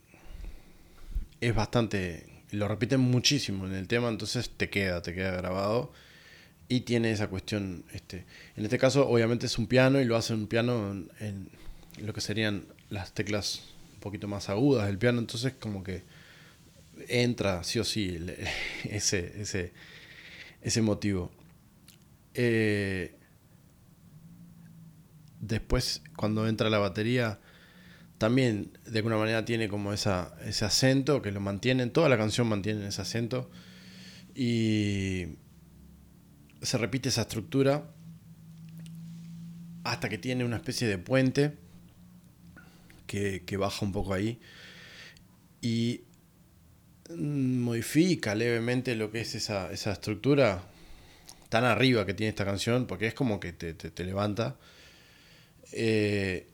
[1.40, 5.92] es bastante, lo repiten muchísimo en el tema, entonces te queda, te queda grabado
[6.68, 8.24] y tiene esa cuestión, este,
[8.56, 11.50] en este caso obviamente es un piano y lo hace un piano en,
[11.98, 13.62] lo que serían las teclas
[13.94, 16.04] un poquito más agudas del piano, entonces como que
[17.08, 18.18] entra sí o sí
[18.84, 19.72] ese, ese,
[20.62, 21.30] ese motivo.
[22.34, 23.14] Eh,
[25.40, 27.40] después cuando entra la batería
[28.18, 32.46] también de alguna manera tiene como esa, ese acento que lo mantiene, toda la canción
[32.48, 33.50] mantiene ese acento
[34.34, 35.26] y
[36.62, 37.90] se repite esa estructura
[39.84, 41.56] hasta que tiene una especie de puente
[43.06, 44.40] que, baja un poco ahí
[45.60, 46.02] y
[47.16, 50.62] modifica levemente lo que es esa, esa estructura
[51.48, 54.56] tan arriba que tiene esta canción, porque es como que te, te, levanta.
[55.72, 56.48] Eh,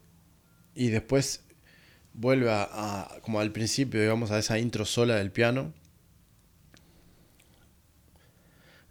[0.74, 1.42] y después
[2.14, 5.72] vuelve a, como al principio, digamos, a esa intro sola del piano.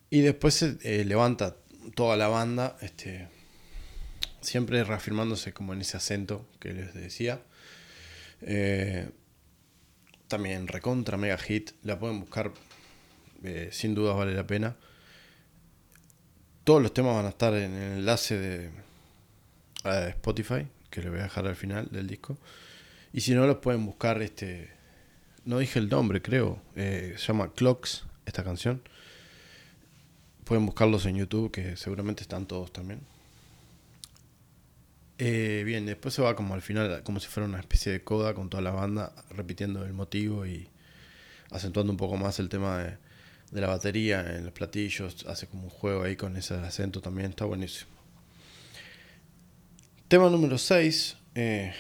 [0.10, 1.56] Y después se eh, levanta
[1.96, 3.30] toda la banda, este,
[4.42, 7.42] siempre reafirmándose como en ese acento que les decía.
[8.42, 9.10] Eh,
[10.28, 12.52] también recontra mega hit, la pueden buscar,
[13.72, 14.76] sin dudas vale la pena.
[16.64, 18.72] Todos los temas van a estar en el enlace de
[20.10, 22.38] Spotify, que le voy a dejar al final del disco.
[23.14, 24.22] Y si no, los pueden buscar.
[24.22, 24.70] este
[25.46, 26.62] No dije el nombre, creo.
[26.76, 28.82] Eh, se llama Clocks, esta canción.
[30.46, 33.02] Pueden buscarlos en YouTube, que seguramente están todos también.
[35.24, 38.34] Eh, bien, después se va como al final, como si fuera una especie de coda
[38.34, 40.68] con toda la banda, repitiendo el motivo y
[41.52, 42.98] acentuando un poco más el tema de,
[43.52, 47.46] la batería en los platillos, hace como un juego ahí con ese acento también, está
[47.46, 47.92] buenísimo.
[50.08, 51.72] Tema número 6, eh,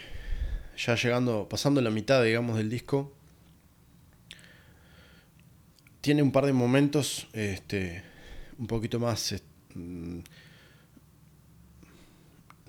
[0.77, 3.11] ya llegando, pasando la mitad, digamos, del disco.
[6.01, 8.03] Tiene un par de momentos este,
[8.59, 9.33] un poquito más...
[9.73, 10.19] Mm,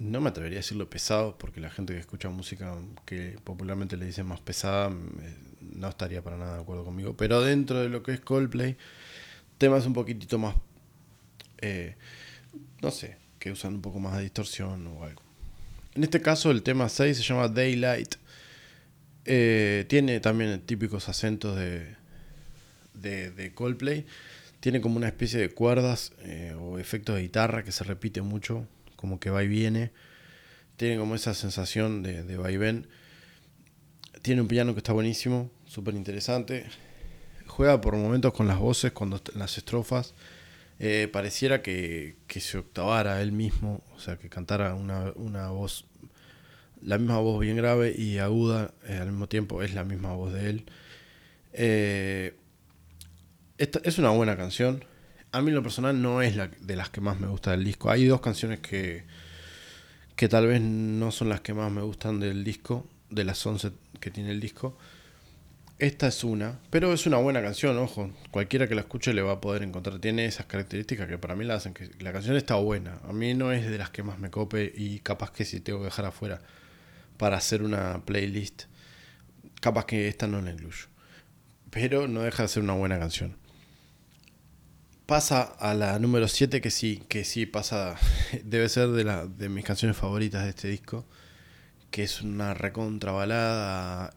[0.02, 2.74] no me atrevería a decirlo pesado, porque la gente que escucha música
[3.06, 4.90] que popularmente le dicen más pesada
[5.60, 7.16] no estaría para nada de acuerdo conmigo.
[7.16, 8.76] Pero dentro de lo que es Coldplay,
[9.58, 10.56] temas un poquitito más,
[11.58, 11.94] eh,
[12.80, 15.22] no sé, que usan un poco más de distorsión o algo.
[15.94, 18.16] En este caso el tema 6 se llama Daylight.
[19.24, 21.96] Eh, tiene también típicos acentos de,
[22.94, 24.04] de, Coldplay.
[24.58, 28.66] Tiene como una especie de cuerdas eh, o efectos de guitarra que se repite mucho,
[29.02, 29.92] como que va y viene.
[30.76, 32.86] Tiene como esa sensación de, de vaivén.
[34.22, 36.64] Tiene un piano que está buenísimo, súper interesante.
[37.46, 40.14] Juega por momentos con las voces, cuando las estrofas.
[40.84, 45.84] Eh, pareciera que, se octavara él mismo, o sea, que cantara una, voz,
[46.80, 50.32] la misma voz bien grave y aguda eh, al mismo tiempo, es la misma voz
[50.32, 50.64] de él.
[51.52, 52.34] Eh,
[53.58, 54.84] esta es una buena canción.
[55.32, 57.90] A mí lo personal no es la de las que más me gusta del disco.
[57.90, 59.04] Hay dos canciones que,
[60.14, 63.72] que tal vez no son las que más me gustan del disco, de las 11
[63.98, 64.76] que tiene el disco.
[65.78, 68.10] Esta es una, pero es una buena canción, ojo.
[68.30, 69.98] Cualquiera que la escuche le va a poder encontrar.
[69.98, 73.00] Tiene esas características que para mí la hacen que la canción está buena.
[73.08, 75.80] A mí no es de las que más me cope y capaz que si tengo
[75.80, 76.40] que dejar afuera
[77.16, 78.64] para hacer una playlist,
[79.60, 80.86] capaz que esta no la incluyo.
[81.70, 83.41] Pero no deja de ser una buena canción.
[85.06, 87.96] Pasa a la número 7 que sí, que sí pasa,
[88.44, 91.06] debe ser de, la, de mis canciones favoritas de este disco,
[91.90, 94.14] que es una recontra balada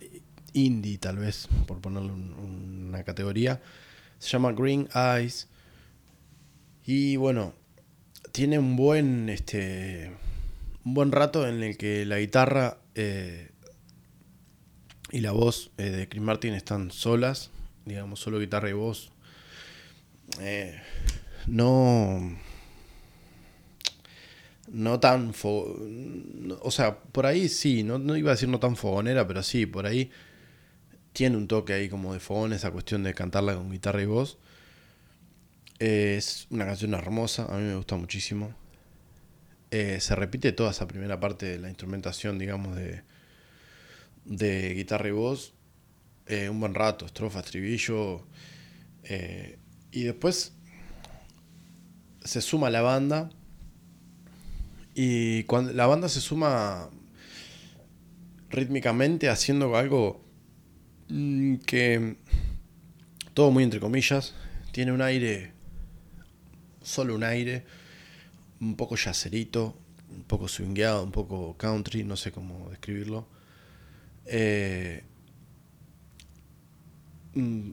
[0.54, 3.62] indie, tal vez, por ponerle una categoría.
[4.20, 5.50] Se llama Green Eyes.
[6.86, 7.54] Y bueno,
[8.32, 10.12] tiene un buen, este,
[10.84, 13.52] un buen rato en el que la guitarra eh,
[15.12, 17.52] y la voz eh, de Chris Martin están solas,
[17.86, 19.12] digamos, solo guitarra y voz.
[20.40, 20.82] Eh,
[21.48, 22.36] no
[24.68, 25.34] no tan
[26.62, 29.68] o sea por ahí sí no, no iba a decir no tan fogonera pero sí
[29.68, 30.10] por ahí
[31.16, 34.38] tiene un toque ahí como de fogón esa cuestión de cantarla con guitarra y voz.
[35.80, 38.54] es una canción hermosa, a mí me gusta muchísimo.
[39.72, 43.02] Eh, se repite toda esa primera parte de la instrumentación, digamos, de,
[44.26, 45.54] de guitarra y voz.
[46.28, 48.28] Eh, un buen rato, estrofa, estribillo.
[49.96, 50.54] Y después
[52.24, 53.30] se suma la banda.
[54.94, 56.90] Y cuando la banda se suma
[58.50, 60.26] rítmicamente haciendo algo
[61.08, 62.16] Mm, que
[63.34, 64.34] todo muy entre comillas,
[64.72, 65.52] tiene un aire,
[66.82, 67.64] solo un aire,
[68.60, 69.78] un poco yacerito,
[70.10, 73.28] un poco swingueado, un poco country, no sé cómo describirlo.
[74.26, 75.04] Eh,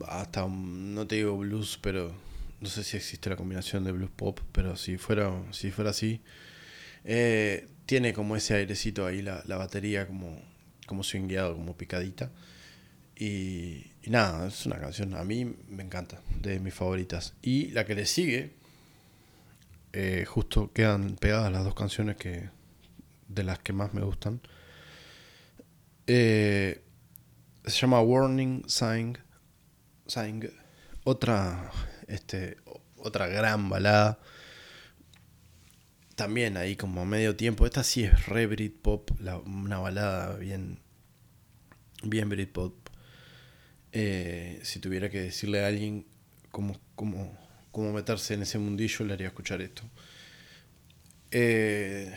[0.07, 2.13] hasta, no te digo blues, pero
[2.61, 6.21] no sé si existe la combinación de blues pop, pero si fuera, si fuera así,
[7.03, 10.39] eh, tiene como ese airecito ahí la, la batería como,
[10.87, 12.31] como swingueado, como picadita.
[13.17, 17.33] Y, nada, es una canción, a mí me encanta, de mis favoritas.
[17.41, 18.53] Y la que le sigue,
[19.93, 22.49] eh, justo quedan pegadas las dos canciones que
[23.27, 24.41] de las que más me gustan.
[26.07, 26.81] Eh,
[27.65, 29.17] se llama Warning Sign.
[30.07, 30.49] Sign
[31.03, 31.71] otra,
[32.07, 32.57] este,
[32.97, 34.19] otra gran balada.
[36.15, 37.65] También ahí como medio tiempo.
[37.65, 39.11] Esta sí es re Britpop,
[39.45, 40.79] una balada bien,
[42.03, 42.73] bien Britpop
[43.91, 46.05] Eh, si tuviera que decirle a alguien
[46.51, 46.79] cómo,
[47.93, 49.83] meterse en ese mundillo, le haría escuchar esto.
[51.31, 52.15] Eh,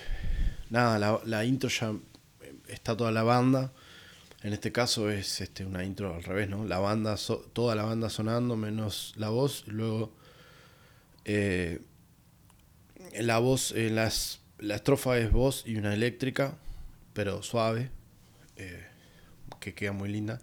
[0.70, 1.95] nada, la, la, intro ya
[2.68, 3.72] está toda la banda.
[4.47, 6.65] En este caso es este, una intro al revés, ¿no?
[6.65, 7.17] La banda,
[7.53, 9.65] toda la banda sonando menos la voz.
[9.67, 10.13] Luego
[11.25, 11.83] eh,
[13.19, 16.55] la voz, eh, las, la estrofa es voz y una eléctrica,
[17.13, 17.91] pero suave,
[18.55, 18.87] eh,
[19.59, 20.41] que queda muy linda.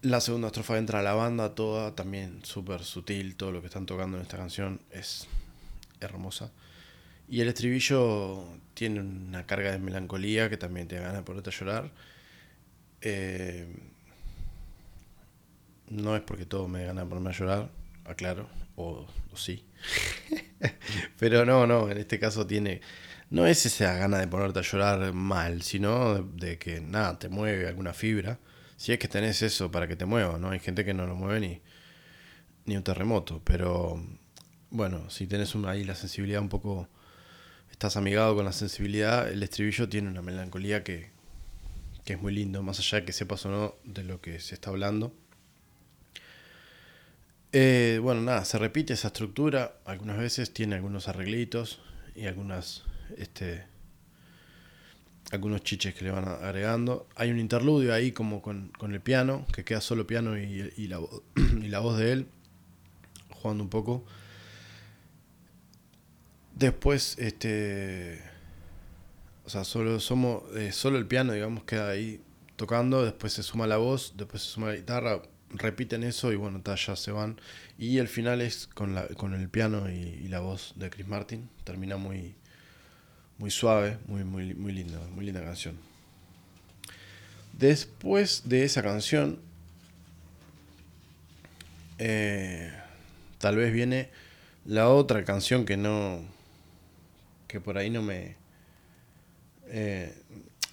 [0.00, 3.86] La segunda estrofa entra a la banda toda, también súper sutil, todo lo que están
[3.86, 5.28] tocando en esta canción es
[6.00, 6.50] hermosa.
[7.32, 11.90] Y el estribillo tiene una carga de melancolía que también te gana por a llorar.
[13.00, 13.74] Eh,
[15.88, 17.70] no es porque todo me gana ponerme a llorar,
[18.04, 19.64] aclaro, o, o sí.
[21.18, 22.82] Pero no, no, en este caso tiene.
[23.30, 27.66] No es esa gana de ponerte a llorar mal, sino de, que nada, te mueve
[27.66, 28.40] alguna fibra.
[28.76, 30.50] Si es que tenés eso para que te mueva, ¿no?
[30.50, 31.62] Hay gente que no lo mueve ni,
[32.66, 33.40] ni un terremoto.
[33.42, 34.06] Pero
[34.68, 36.90] bueno, si tenés ahí la sensibilidad un poco
[37.82, 41.10] estás amigado con la sensibilidad, el estribillo tiene una melancolía que,
[42.06, 44.70] es muy lindo, más allá de que sepas o no de lo que se está
[44.70, 45.12] hablando.
[47.50, 51.80] Eh, bueno, nada, se repite esa estructura, algunas veces tiene algunos arreglitos
[52.14, 52.84] y algunas,
[53.16, 53.64] este,
[55.32, 57.08] algunos chiches que le van agregando.
[57.16, 61.00] Hay un interludio ahí como con, el piano, que queda solo piano y, y, la,
[61.36, 62.28] y la voz de él,
[63.30, 64.04] jugando un poco.
[66.54, 68.20] Después, este.
[69.44, 72.20] O sea, solo, somos, eh, solo el piano, digamos, queda ahí
[72.56, 73.04] tocando.
[73.04, 75.22] Después se suma la voz, después se suma la guitarra.
[75.50, 77.40] Repiten eso y bueno, ya se van.
[77.78, 81.48] Y el final es con, la, con el piano y, la voz de Chris Martin.
[81.64, 82.34] Termina muy,
[83.38, 85.76] muy suave, muy, muy, muy linda, muy linda canción.
[87.52, 89.40] Después de esa canción,
[91.98, 92.72] eh,
[93.38, 94.10] tal vez viene
[94.64, 96.20] la otra canción que no,
[97.52, 98.36] que por ahí no me.
[99.66, 100.12] Eh,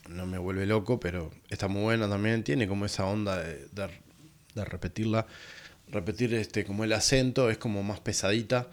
[0.08, 2.44] no me vuelve loco, pero está muy buena también.
[2.44, 5.28] Tiene como esa onda de, de, repetirla.
[5.90, 8.68] Repetir este como el acento, es como más pesadita.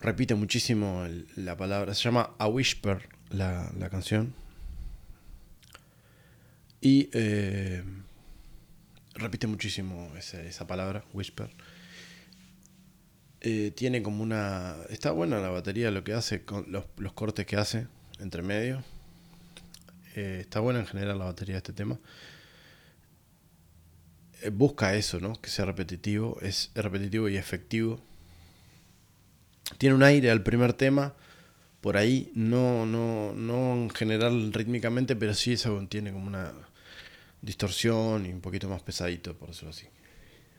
[0.00, 1.94] Repite muchísimo la palabra.
[1.94, 4.34] Se llama A Whisper la, la canción.
[6.80, 7.82] Y eh,
[9.14, 11.50] repite muchísimo esa, esa palabra, whisper.
[13.40, 14.76] Eh, tiene como una...
[14.88, 17.86] Está buena la batería, lo que hace, con los, cortes que hace
[18.18, 18.82] entre medio.
[20.16, 21.98] Eh, está buena en general la batería de este tema.
[24.42, 25.40] Eh, busca eso, ¿no?
[25.40, 26.38] Que sea repetitivo.
[26.42, 28.00] Es repetitivo y efectivo.
[29.78, 31.14] Tiene un aire al primer tema.
[31.80, 36.52] Por ahí, no, no, no en general rítmicamente, pero sí eso tiene como una
[37.40, 39.86] distorsión y un poquito más pesadito, por decirlo así.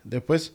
[0.06, 0.54] Después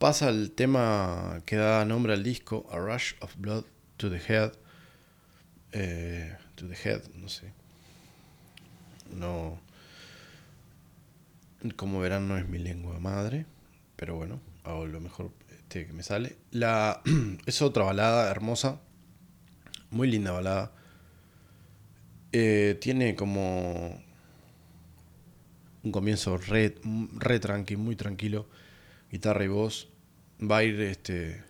[0.00, 3.64] pasa el tema que da nombre al disco, A Rush of Blood
[3.98, 4.52] to the Head.
[5.72, 7.52] Eh, to the Head, no sé.
[9.14, 9.60] No.
[11.76, 13.44] Como verán, no es mi lengua madre,
[13.96, 16.38] pero bueno, hago lo mejor este, que me sale.
[16.50, 17.02] La,
[17.46, 18.80] es otra balada hermosa,
[19.90, 20.72] muy linda balada.
[22.32, 24.02] Eh, tiene como
[25.82, 26.74] un comienzo re,
[27.18, 28.48] re tranqui, muy tranquilo
[29.10, 29.88] guitarra y voz.
[30.42, 31.42] Va a ir este,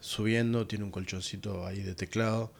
[0.00, 2.52] subiendo, tiene un colchoncito ahí de teclado.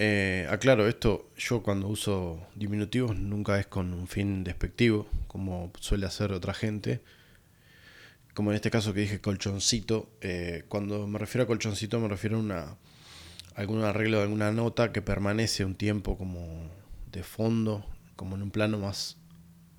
[0.00, 6.06] Eh, aclaro, esto yo cuando uso diminutivos nunca es con un fin despectivo, como suele
[6.06, 7.02] hacer otra gente.
[8.32, 12.36] Como en este caso que dije colchoncito, eh, cuando me refiero a colchoncito me refiero
[12.36, 12.76] a una,
[13.56, 16.70] algún arreglo de alguna nota que permanece un tiempo como
[17.10, 17.84] de fondo,
[18.14, 19.16] como en un plano más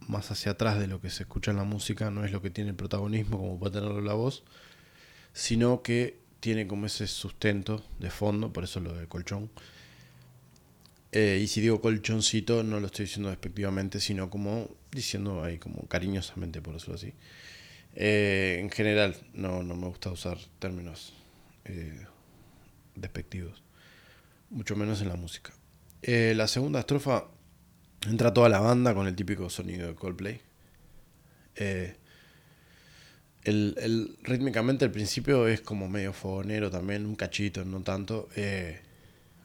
[0.08, 2.50] más hacia atrás de lo que se escucha en la música, no es lo que
[2.50, 4.44] tiene el protagonismo como puede tenerlo la voz,
[5.34, 9.50] sino que tiene como ese sustento de fondo, por eso lo de colchón.
[11.12, 15.88] Eh, y si digo colchoncito, no lo estoy diciendo despectivamente, sino como diciendo ahí como
[15.88, 17.14] cariñosamente, por decirlo así.
[17.96, 21.14] Eh, en general, no, no me gusta usar términos
[21.66, 22.06] eh,
[22.96, 23.64] despectivos,
[24.50, 25.54] mucho menos en la música.
[26.02, 27.26] la segunda estrofa
[28.08, 30.40] Entra toda la banda con el típico sonido de Coldplay.
[31.56, 31.96] Eh,
[33.44, 38.30] el, rítmicamente al principio es como medio fogonero también, un cachito, no tanto.
[38.36, 38.80] Eh,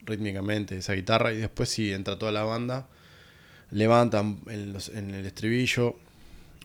[0.05, 2.87] rítmicamente esa guitarra y después sí entra toda la banda.
[3.71, 5.97] Levantan en, el estribillo.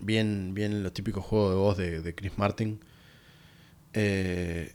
[0.01, 2.81] Bien, bien los típicos juegos de voz de, Chris Martin.
[3.93, 4.75] Eh,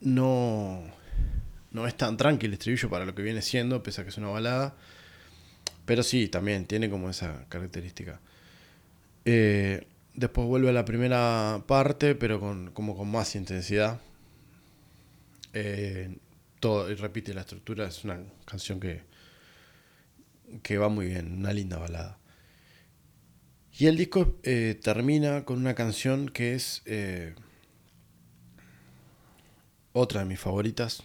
[0.00, 0.82] no,
[1.70, 4.18] no es tan tranquilo el estribillo para lo que viene siendo, pese a que es
[4.18, 4.74] una balada
[5.86, 8.20] Pero sí, también tiene como esa característica.
[9.24, 14.00] Eh, después vuelve a la primera parte, pero con, como con más intensidad.
[15.52, 16.16] Eh,
[16.60, 19.02] todo, y repite la estructura, es una canción que,
[20.62, 22.18] que va muy bien, una linda balada.
[23.78, 26.82] Y el disco eh, termina con una canción que es
[29.92, 31.02] otra de mis favoritas.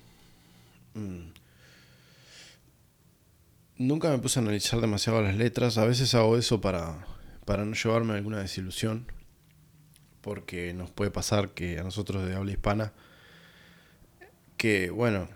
[0.93, 1.38] Mm.
[3.79, 5.77] Nunca me puse a analizar demasiado las letras.
[5.77, 7.07] A veces hago eso para,
[7.45, 9.09] para no llevarme alguna desilusión.
[10.19, 12.91] Porque nos puede pasar que a nosotros de habla hispana,
[14.57, 15.29] que bueno,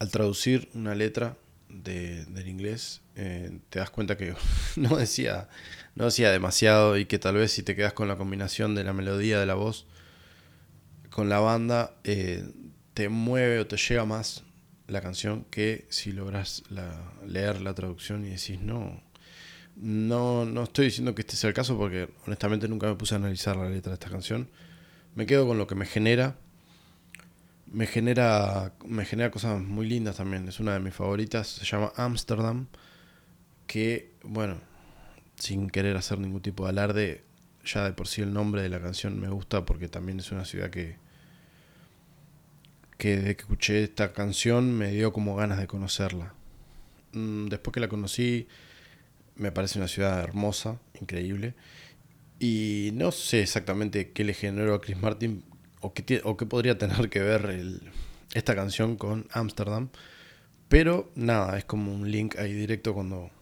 [0.00, 1.36] al traducir una letra
[1.68, 4.34] de, del inglés, eh, te das cuenta que
[4.76, 5.48] no decía,
[5.94, 8.92] no decía demasiado y que tal vez si te quedas con la combinación de la
[8.92, 9.86] melodía de la voz
[11.10, 12.44] con la banda, eh,
[12.92, 14.42] te mueve o te llega más
[14.88, 16.64] la canción que si logras
[17.26, 19.02] leer la traducción y decís no.
[19.76, 23.18] No, no estoy diciendo que este sea el caso porque honestamente nunca me puse a
[23.18, 24.50] analizar la letra de esta canción.
[25.14, 26.36] Me quedo con lo que me genera.
[27.66, 30.46] Me genera, me genera cosas muy lindas también.
[30.46, 31.48] Es una de mis favoritas.
[31.48, 32.66] Se llama Amsterdam.
[33.66, 34.60] Que, bueno,
[35.36, 37.24] sin querer hacer ningún tipo de alarde,
[37.64, 40.44] ya de por sí el nombre de la canción me gusta porque también es una
[40.44, 40.96] ciudad que,
[43.02, 46.34] que desde que escuché esta canción me dio como ganas de conocerla.
[47.10, 48.46] Mm, después que la conocí,
[49.34, 51.54] me parece una ciudad hermosa, increíble.
[52.38, 55.42] Y no sé exactamente qué le generó a Chris Martin
[55.80, 57.80] o qué, o qué podría tener que ver
[58.34, 59.88] esta canción con Amsterdam.
[60.68, 63.32] Pero nada, es como un link ahí directo cuando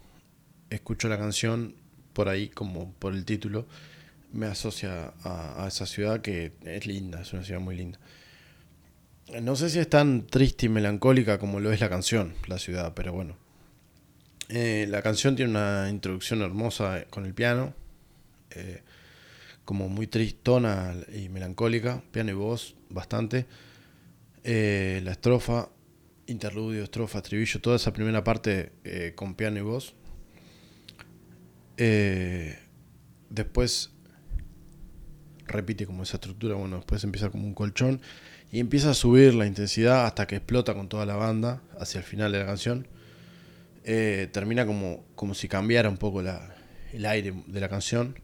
[0.70, 1.74] escucho la canción
[2.14, 3.66] por ahí, como por el título,
[4.32, 7.98] me asocia a esa ciudad que es linda, es una ciudad muy linda.
[9.38, 12.94] No sé si es tan triste y melancólica como lo es la canción, La Ciudad,
[12.94, 13.36] pero bueno.
[14.48, 17.72] Eh, la canción tiene una introducción hermosa con el piano,
[18.50, 18.82] eh,
[19.64, 23.46] como muy tristona y melancólica, piano y voz bastante.
[24.42, 25.68] Eh, la estrofa,
[26.26, 28.72] interludio, estrofa, estribillo, toda esa primera parte
[29.14, 29.94] con piano y voz.
[33.28, 33.92] después
[35.46, 38.00] repite como esa estructura, bueno, después empieza como un colchón
[38.52, 42.04] y empieza a subir la intensidad hasta que explota con toda la banda hacia el
[42.04, 42.88] final de la canción.
[43.84, 48.18] Eh, termina como, como si cambiara un poco el aire de la canción.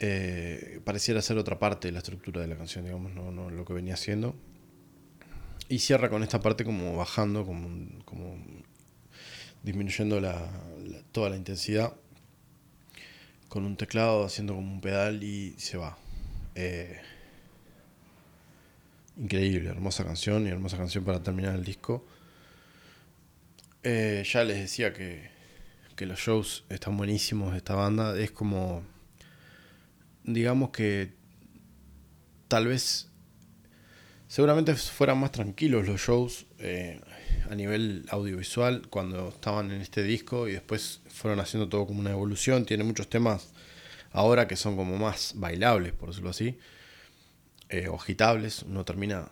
[0.00, 3.72] Eh, pareciera ser otra parte de la estructura de la canción, digamos, no, lo que
[3.72, 4.34] venía haciendo.
[5.68, 7.68] Y cierra con esta parte como bajando, como,
[8.04, 8.36] como
[9.62, 10.20] disminuyendo
[11.12, 11.94] toda la intensidad.
[13.48, 15.96] Con un teclado haciendo como un pedal y se va.
[16.56, 17.00] Eh,
[19.16, 22.06] Increíble, hermosa canción y hermosa canción para terminar el disco.
[23.82, 25.30] Eh, ya les decía que,
[25.96, 28.18] que los shows están buenísimos de esta banda.
[28.18, 28.82] Es como,
[30.24, 31.12] digamos que
[32.48, 33.08] tal vez,
[34.28, 37.00] seguramente fueran más tranquilos los shows eh,
[37.50, 42.12] a nivel audiovisual cuando estaban en este disco y después fueron haciendo todo como una
[42.12, 42.64] evolución.
[42.64, 43.52] Tiene muchos temas
[44.12, 46.58] ahora que son como más bailables, por decirlo así
[47.70, 49.28] eh, o agitables, uno termina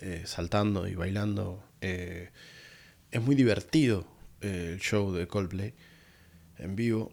[0.00, 1.62] eh, saltando y bailando.
[1.80, 2.30] Eh,
[3.10, 4.06] es muy divertido
[4.40, 5.74] eh, el show de Coldplay
[6.58, 7.12] en vivo.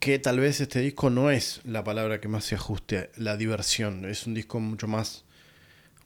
[0.00, 3.36] Que tal vez este disco no es la palabra que más se ajuste a la
[3.36, 4.04] diversión.
[4.04, 5.24] Es un disco mucho más,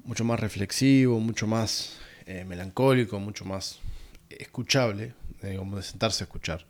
[0.05, 1.99] mucho más reflexivo, mucho más
[2.47, 3.81] melancólico, mucho más
[4.29, 6.66] escuchable, digamos, de sentarse a escuchar.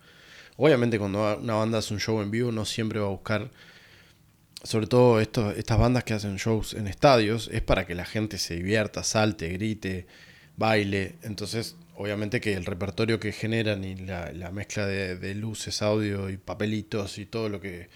[0.57, 3.51] Obviamente cuando una banda hace un show en vivo no siempre va a buscar
[4.62, 8.56] sobre todo estas bandas que hacen shows en estadios, es para que la gente se
[8.56, 10.06] divierta, salte, grite,
[10.56, 11.14] baile.
[11.22, 17.18] Entonces, obviamente que el repertorio que generan y la, mezcla de, luces, audio y papelitos
[17.18, 17.88] y todo lo que...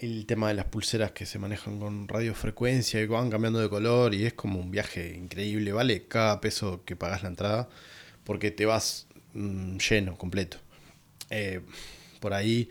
[0.00, 4.12] El tema de las pulseras que se manejan con radiofrecuencia y van cambiando de color
[4.12, 5.72] y es como un viaje increíble.
[5.72, 7.68] Vale cada peso que pagas la entrada
[8.24, 10.58] porque te vas mm, lleno, completo.
[11.30, 11.60] Eh,
[12.20, 12.68] por ahí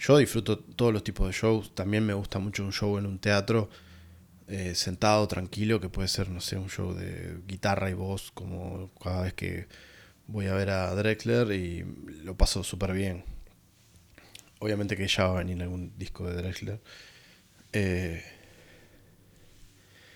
[0.00, 1.74] yo disfruto todos los tipos de shows.
[1.74, 3.68] También me gusta mucho un show en un teatro
[4.48, 8.90] eh, sentado, tranquilo, que puede ser, no sé, un show de guitarra y voz, como
[9.02, 9.68] cada vez que
[10.26, 11.84] voy a ver a Drexler y
[12.24, 13.24] lo paso súper bien.
[14.58, 16.80] Obviamente que ya va a venir algún disco de Drexler.
[17.72, 18.24] Eh,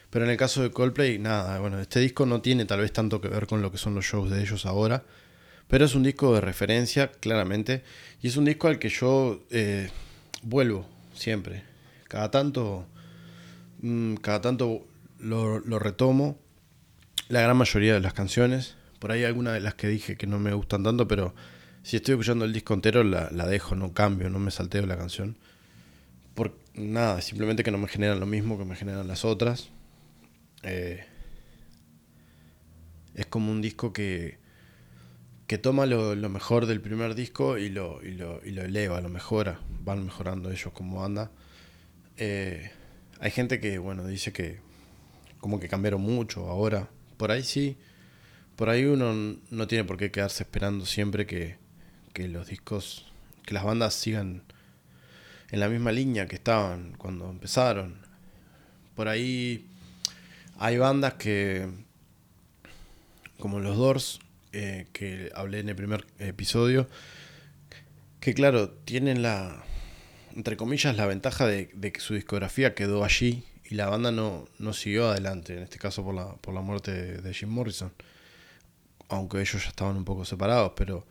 [0.09, 3.21] pero en el caso de Coldplay, nada, bueno, este disco no tiene tal vez tanto
[3.21, 5.05] que ver con lo que son los shows de ellos ahora.
[5.75, 7.83] Pero es un disco de referencia, claramente.
[8.23, 9.91] Y es un disco al que yo eh,
[10.45, 11.65] vuelvo siempre.
[12.07, 12.87] Cada tanto.
[13.81, 14.87] Mm, cada tanto
[15.19, 16.39] lo, retomo.
[17.27, 18.77] La gran mayoría de las canciones.
[19.01, 21.35] Por ahí algunas de las que dije que no me gustan tanto, pero
[21.83, 25.37] Si estoy escuchando el disco entero, la, dejo, no cambio, no me salteo la canción.
[26.37, 29.71] Por nada, simplemente que no me generan lo mismo que me generan las otras.
[30.63, 31.05] Eh,
[33.17, 34.44] es como un disco que,
[35.59, 39.61] toma lo, mejor del primer disco y lo, y lo, y lo eleva, lo mejora.
[39.81, 41.31] Van mejorando ellos como banda.
[42.17, 42.71] Eh,
[43.21, 44.61] hay gente que, bueno, dice que
[45.41, 46.89] como que cambiaron mucho ahora.
[47.17, 47.77] Por ahí sí.
[48.57, 51.57] Por ahí uno no tiene por qué quedarse esperando siempre que,
[52.13, 53.13] que los discos,
[53.45, 54.43] que las bandas sigan
[55.51, 57.97] en la misma línea que estaban cuando empezaron.
[58.95, 59.67] Por ahí
[60.59, 61.69] hay bandas que,
[63.39, 64.21] como los Doors,
[64.55, 66.89] eh, que hablé en el primer episodio,
[68.21, 69.65] que claro, tienen la,
[70.35, 74.73] entre comillas, la ventaja de, que su discografía quedó allí y la banda no, no
[74.73, 77.93] siguió adelante, en este caso por la, por la muerte de Jim Morrison,
[79.09, 81.05] aunque ellos ya estaban un poco separados, pero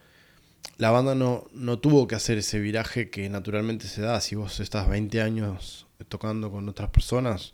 [0.78, 4.20] la banda no, no tuvo que hacer ese viraje que naturalmente se da.
[4.22, 7.54] Si vos estás 20 años tocando con otras personas,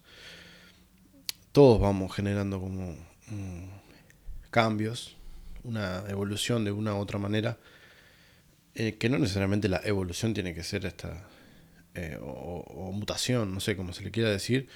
[1.51, 2.95] todos vamos generando como
[3.27, 3.65] mm,
[4.51, 5.17] cambios,
[5.63, 7.57] una evolución de una u otra manera,
[8.75, 11.27] eh, que no necesariamente la evolución tiene que ser esta,
[11.95, 14.69] eh, o, mutación, no sé cómo se le quiera decir,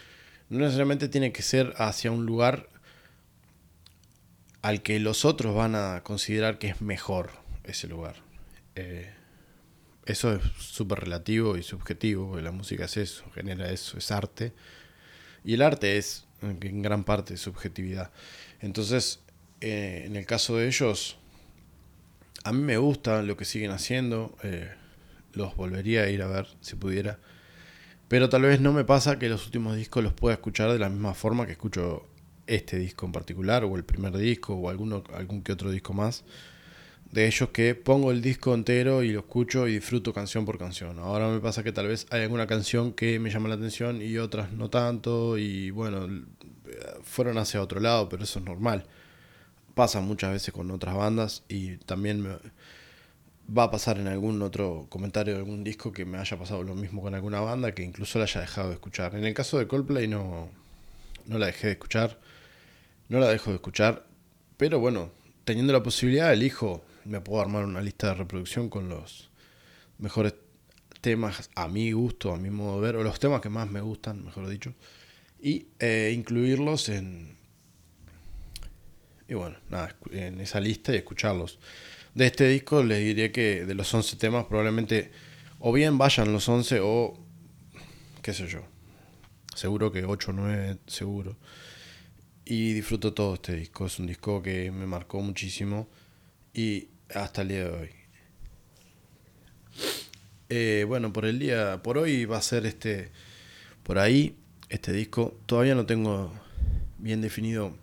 [0.49, 2.69] no necesariamente tiene que ser hacia un lugar
[4.61, 7.31] al que los otros van a considerar que es mejor
[7.63, 8.15] ese lugar.
[8.75, 9.13] Eh,
[10.05, 14.53] eso es súper relativo y subjetivo, porque la música es eso, genera eso, es arte.
[15.45, 18.11] Y el arte es en gran parte subjetividad.
[18.59, 19.22] Entonces,
[19.63, 21.17] eh, en el caso de ellos,
[22.43, 24.71] a mí me gusta lo que siguen haciendo, eh,
[25.33, 27.17] los volvería a ir a ver si pudiera.
[28.07, 30.89] Pero tal vez no me pasa que los últimos discos los pueda escuchar de la
[30.89, 32.05] misma forma que escucho
[32.45, 36.23] este disco en particular, o el primer disco, o alguno, algún que otro disco más
[37.13, 40.97] de ellos que pongo el disco entero y lo escucho y disfruto canción por canción.
[40.97, 44.17] Ahora me pasa que tal vez hay alguna canción que me llama la atención y
[44.17, 46.07] otras no tanto y bueno,
[47.03, 48.87] fueron hacia otro lado, pero eso es normal.
[49.75, 52.37] Pasa muchas veces con otras bandas y también me
[53.55, 56.75] va a pasar en algún otro comentario de algún disco que me haya pasado lo
[56.75, 59.15] mismo con alguna banda que incluso la haya dejado de escuchar.
[59.15, 60.49] En el caso de Coldplay no,
[61.25, 62.19] no la dejé de escuchar,
[63.09, 64.05] no la dejo de escuchar,
[64.57, 65.11] pero bueno,
[65.43, 69.29] teniendo la posibilidad elijo me puedo armar una lista de reproducción con los
[69.97, 70.35] mejores
[71.01, 73.81] temas a mi gusto, a mi modo de ver, o los temas que más me
[73.81, 74.73] gustan, mejor dicho,
[75.41, 77.37] y eh, incluirlos en,
[79.33, 81.57] y bueno, nada, en esa lista y escucharlos.
[82.13, 85.11] De este disco les diría que de los 11 temas probablemente
[85.57, 87.17] o bien vayan los 11 o
[88.21, 88.61] qué sé yo.
[89.55, 91.35] Seguro que 8 o 9, seguro.
[92.45, 93.87] Y disfruto todo este disco.
[93.87, 95.87] Es un disco que me marcó muchísimo.
[96.53, 97.89] Y hasta el día de hoy.
[100.49, 103.11] Eh, bueno, por el día, por hoy va a ser este,
[103.81, 104.35] por ahí,
[104.69, 105.39] este disco.
[105.47, 106.31] Todavía no tengo
[106.99, 107.75] bien definido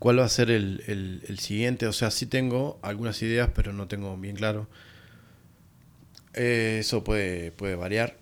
[0.00, 0.82] cuál va a ser el,
[1.28, 1.86] el, siguiente.
[1.86, 4.66] O sea, sí tengo algunas ideas, pero no tengo bien claro.
[6.34, 8.16] Eh, eso puede, puede variar.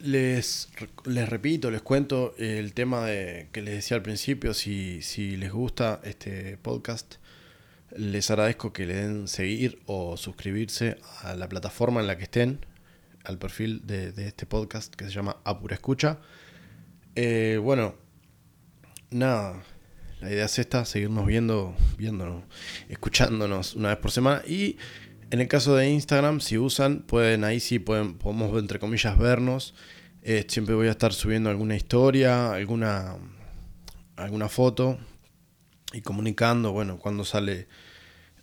[0.00, 0.68] Les,
[1.06, 5.52] les repito, les cuento el tema de, que les decía al principio, si, si les
[5.52, 7.16] gusta este podcast
[7.96, 12.64] les agradezco que le den seguir o suscribirse a la plataforma en la que estén,
[13.24, 16.18] al perfil de, este podcast que se llama Apura Escucha.
[17.14, 17.94] Eh, bueno,
[19.10, 19.62] nada,
[20.20, 22.44] la idea es esta, seguirnos viendo, viéndonos,
[22.88, 24.42] escuchándonos una vez por semana.
[24.46, 24.76] Y
[25.30, 29.74] en el caso de Instagram, si usan, pueden, ahí sí pueden, podemos entre comillas vernos.
[30.22, 33.16] Eh, siempre voy a estar subiendo alguna historia, alguna,
[34.16, 34.98] alguna foto
[35.92, 37.68] y comunicando, bueno, cuando sale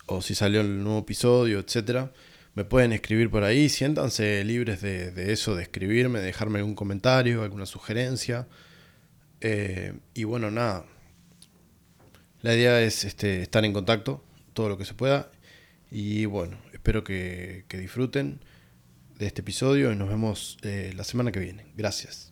[0.07, 2.11] o si salió el nuevo episodio, etcétera.
[2.55, 7.43] Me pueden escribir por ahí, siéntanse libres de, eso, de escribirme, de dejarme algún comentario,
[7.43, 8.47] alguna sugerencia.
[9.41, 10.86] Eh, y bueno, nada.
[12.48, 14.24] La idea es este, estar en contacto
[14.54, 15.30] todo lo que se pueda.
[15.91, 18.39] Y bueno, espero que, disfruten
[19.20, 21.66] de este episodio y nos vemos eh, la semana que viene.
[21.76, 22.26] Gracias.